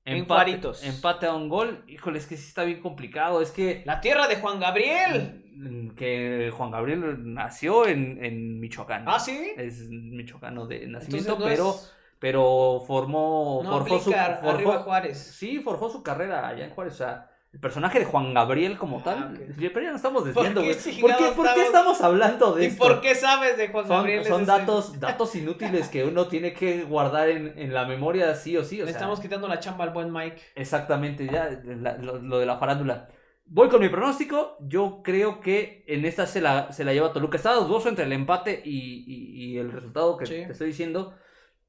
[0.06, 0.84] En Juaritos.
[0.84, 1.84] Empate a un gol.
[1.88, 3.42] Híjole, es que sí está bien complicado.
[3.42, 3.82] Es que.
[3.84, 5.42] La tierra de Juan Gabriel.
[5.56, 9.04] mm, Que Juan Gabriel nació en, en Michoacán.
[9.06, 9.52] Ah, sí.
[9.56, 13.60] Es michoacano de Entonces nacimiento, no pero, es- pero formó.
[13.64, 15.18] no forjó su, forjó- arriba Juárez.
[15.18, 16.94] Sí, forjó su carrera allá en Juárez.
[16.94, 19.34] O sea, el personaje de Juan Gabriel como Ah, tal.
[19.34, 19.40] ok.
[19.56, 20.74] Pero ya nos estamos desviando, güey.
[21.00, 22.84] ¿Por, qué, por qué estamos- hablando de ¿Y esto?
[22.84, 24.24] por qué sabes de Juan Son, Gabriel?
[24.26, 28.58] son Ese- datos, datos inútiles que uno tiene que guardar en, en la memoria sí
[28.58, 28.82] o sí.
[28.82, 30.36] O Le sea, estamos quitando la chamba al buen Mike.
[30.54, 33.08] Exactamente, ya la- lo, lo de la farándula.
[33.46, 34.58] Voy con mi pronóstico.
[34.60, 37.38] Yo creo que en esta se la, se la lleva Toluca.
[37.38, 40.34] Está dudoso entre el empate y, y- y el resultado que Sí.
[40.44, 41.14] te estoy diciendo.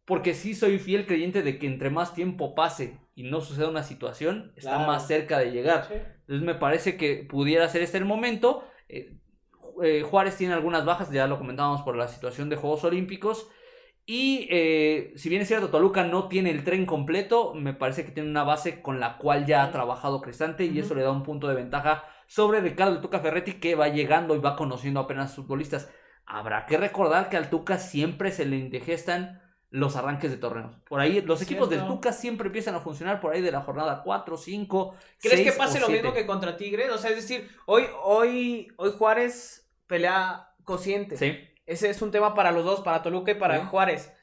[0.04, 3.82] Porque sí soy fiel creyente de que entre más tiempo pase y no suceda una
[3.82, 4.86] situación, está Claro.
[4.86, 5.86] más cerca de llegar.
[5.88, 5.95] Sí.
[5.95, 8.63] Entonces me parece que pudiera ser este el momento.
[8.88, 9.18] Eh,
[9.84, 13.49] eh, Juárez tiene algunas bajas, ya lo comentábamos por la situación de Juegos Olímpicos.
[14.05, 18.11] Y eh, si bien es cierto, Toluca no tiene el tren completo, me parece que
[18.11, 21.24] tiene una base con la cual ya ha trabajado Cristante y eso le da un
[21.24, 25.34] punto de ventaja sobre Ricardo El Tuca Ferretti que va llegando y va conociendo apenas
[25.36, 25.89] futbolistas.
[26.28, 29.41] Habrá que recordar que al Tuca siempre se le indigestan
[29.78, 30.75] los arranques de torneos.
[30.88, 31.86] Por ahí los equipos del.
[31.86, 35.80] Tuca siempre empiezan a funcionar por ahí de la jornada 4, 5, ¿Crees que pase
[35.80, 36.91] lo mismo que contra Tigres?
[36.91, 41.17] O sea, es decir, hoy, hoy, hoy Juárez pelea cociente.
[41.17, 41.38] Sí.
[41.65, 43.65] Ese es un tema para los dos, para Toluca y para Sí.
[43.69, 44.13] Juárez.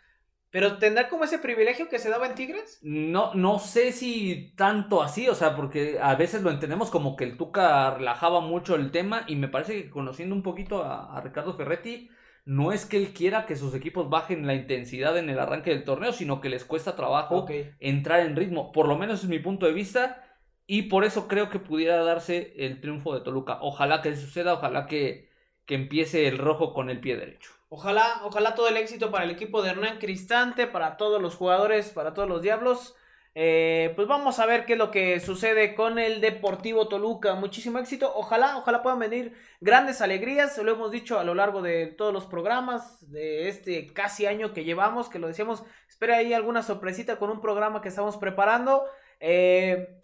[0.51, 2.79] Pero ¿tendrá como ese privilegio que se daba en Tigres?
[2.83, 7.25] No, no sé si tanto así, o sea, porque a veces lo entendemos como que
[7.25, 11.21] el Tuca relajaba mucho el tema y me parece que conociendo un poquito a, a
[11.21, 12.09] Ricardo Ferretti,
[12.45, 15.85] no es que él quiera que sus equipos bajen la intensidad en el arranque del
[15.85, 17.47] torneo, sino que les cuesta trabajo
[17.81, 18.71] entrar en ritmo.
[18.73, 20.23] Por lo menos es mi punto de vista
[20.67, 23.59] y por eso creo que pudiera darse el triunfo de Toluca.
[23.63, 25.31] Ojalá que suceda, ojalá que,
[25.65, 27.51] que empiece el rojo con el pie derecho.
[27.71, 31.91] Ojalá, ojalá todo el éxito para el equipo de Hernán Cristante, para todos los jugadores,
[31.91, 32.95] para todos los diablos.
[33.37, 37.35] Eh, pues vamos a ver qué es lo que sucede con el Deportivo Toluca.
[37.35, 38.13] Muchísimo éxito.
[38.15, 40.57] Ojalá, ojalá puedan venir grandes alegrías.
[40.59, 44.65] Lo hemos dicho a lo largo de todos los programas de este casi año que
[44.65, 45.65] llevamos, que lo decíamos.
[45.89, 48.85] Espera ahí alguna sorpresita con un programa que estamos preparando.
[49.19, 49.99] Eh,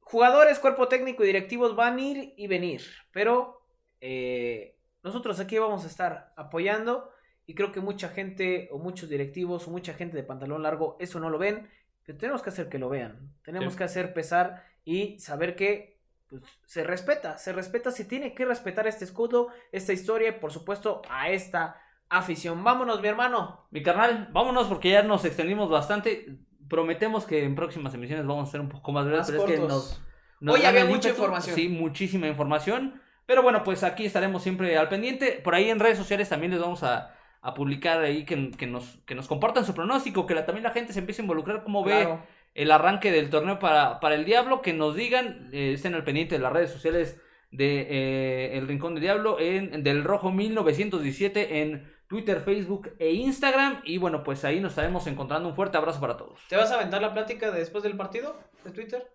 [0.00, 2.82] jugadores, cuerpo técnico y directivos van a ir y venir.
[3.12, 3.60] Pero
[4.00, 7.10] eh, nosotros aquí vamos a estar apoyando.
[7.44, 11.18] Y creo que mucha gente, o muchos directivos, o mucha gente de pantalón largo, eso
[11.18, 11.68] no lo ven.
[12.08, 13.34] Pero tenemos que hacer que lo vean.
[13.42, 13.78] Tenemos Sí.
[13.78, 16.00] que hacer pesar y saber que
[16.30, 17.36] pues, se respeta.
[17.36, 21.76] Se respeta, se tiene que respetar este escudo, esta historia y por supuesto a esta
[22.08, 22.64] afición.
[22.64, 23.66] Vámonos, mi hermano.
[23.70, 26.38] Mi carnal, vámonos porque ya nos extendimos bastante.
[26.66, 29.56] Prometemos que en próximas emisiones vamos a ser un poco más breves, pero es que
[29.58, 29.68] cortos.
[29.70, 30.02] nos,
[30.40, 31.54] nos Hoy había mucha información.
[31.54, 33.02] Sí, muchísima información.
[33.26, 35.32] Pero bueno, pues aquí estaremos siempre al pendiente.
[35.44, 38.98] Por ahí en redes sociales también les vamos a, a publicar ahí que, que nos,
[39.06, 41.84] que nos compartan su pronóstico, que la- también la gente se empiece a involucrar, cómo
[41.84, 42.18] ve
[42.54, 46.34] el arranque del torneo para, para el Diablo, que nos digan, eh, estén al pendiente
[46.36, 47.20] de las redes sociales
[47.50, 53.80] de eh, El Rincón del Diablo, en del Rojo 1917 en Twitter, Facebook e Instagram.
[53.84, 55.48] Y bueno, pues ahí nos estaremos encontrando.
[55.48, 56.40] Un fuerte abrazo para todos.
[56.48, 59.06] ¿Te vas a aventar la plática de después del partido de Twitter?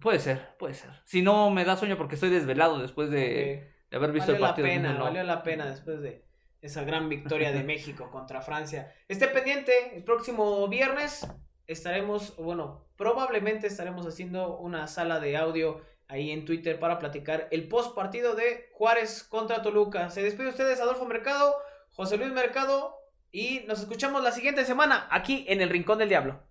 [0.00, 0.90] Puede ser, puede ser.
[1.04, 4.42] Si no me da sueño porque estoy desvelado después de, de haber visto Valió el
[4.42, 4.68] la partido.
[4.68, 6.24] pena, No, valió la pena después de
[6.62, 8.94] esa gran victoria de México contra Francia.
[9.08, 11.26] Esté pendiente, el próximo viernes
[11.66, 17.68] estaremos, bueno, probablemente estaremos haciendo una sala de audio ahí en Twitter para platicar el
[17.68, 20.10] post partido de Juárez contra Toluca.
[20.10, 21.54] Se despide ustedes Adolfo Mercado,
[21.90, 22.96] José Luis Mercado
[23.32, 26.42] y nos escuchamos la siguiente semana aquí en el Rincón del Diablo.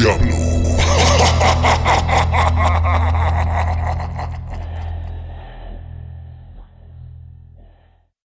[0.00, 1.76] Diablo.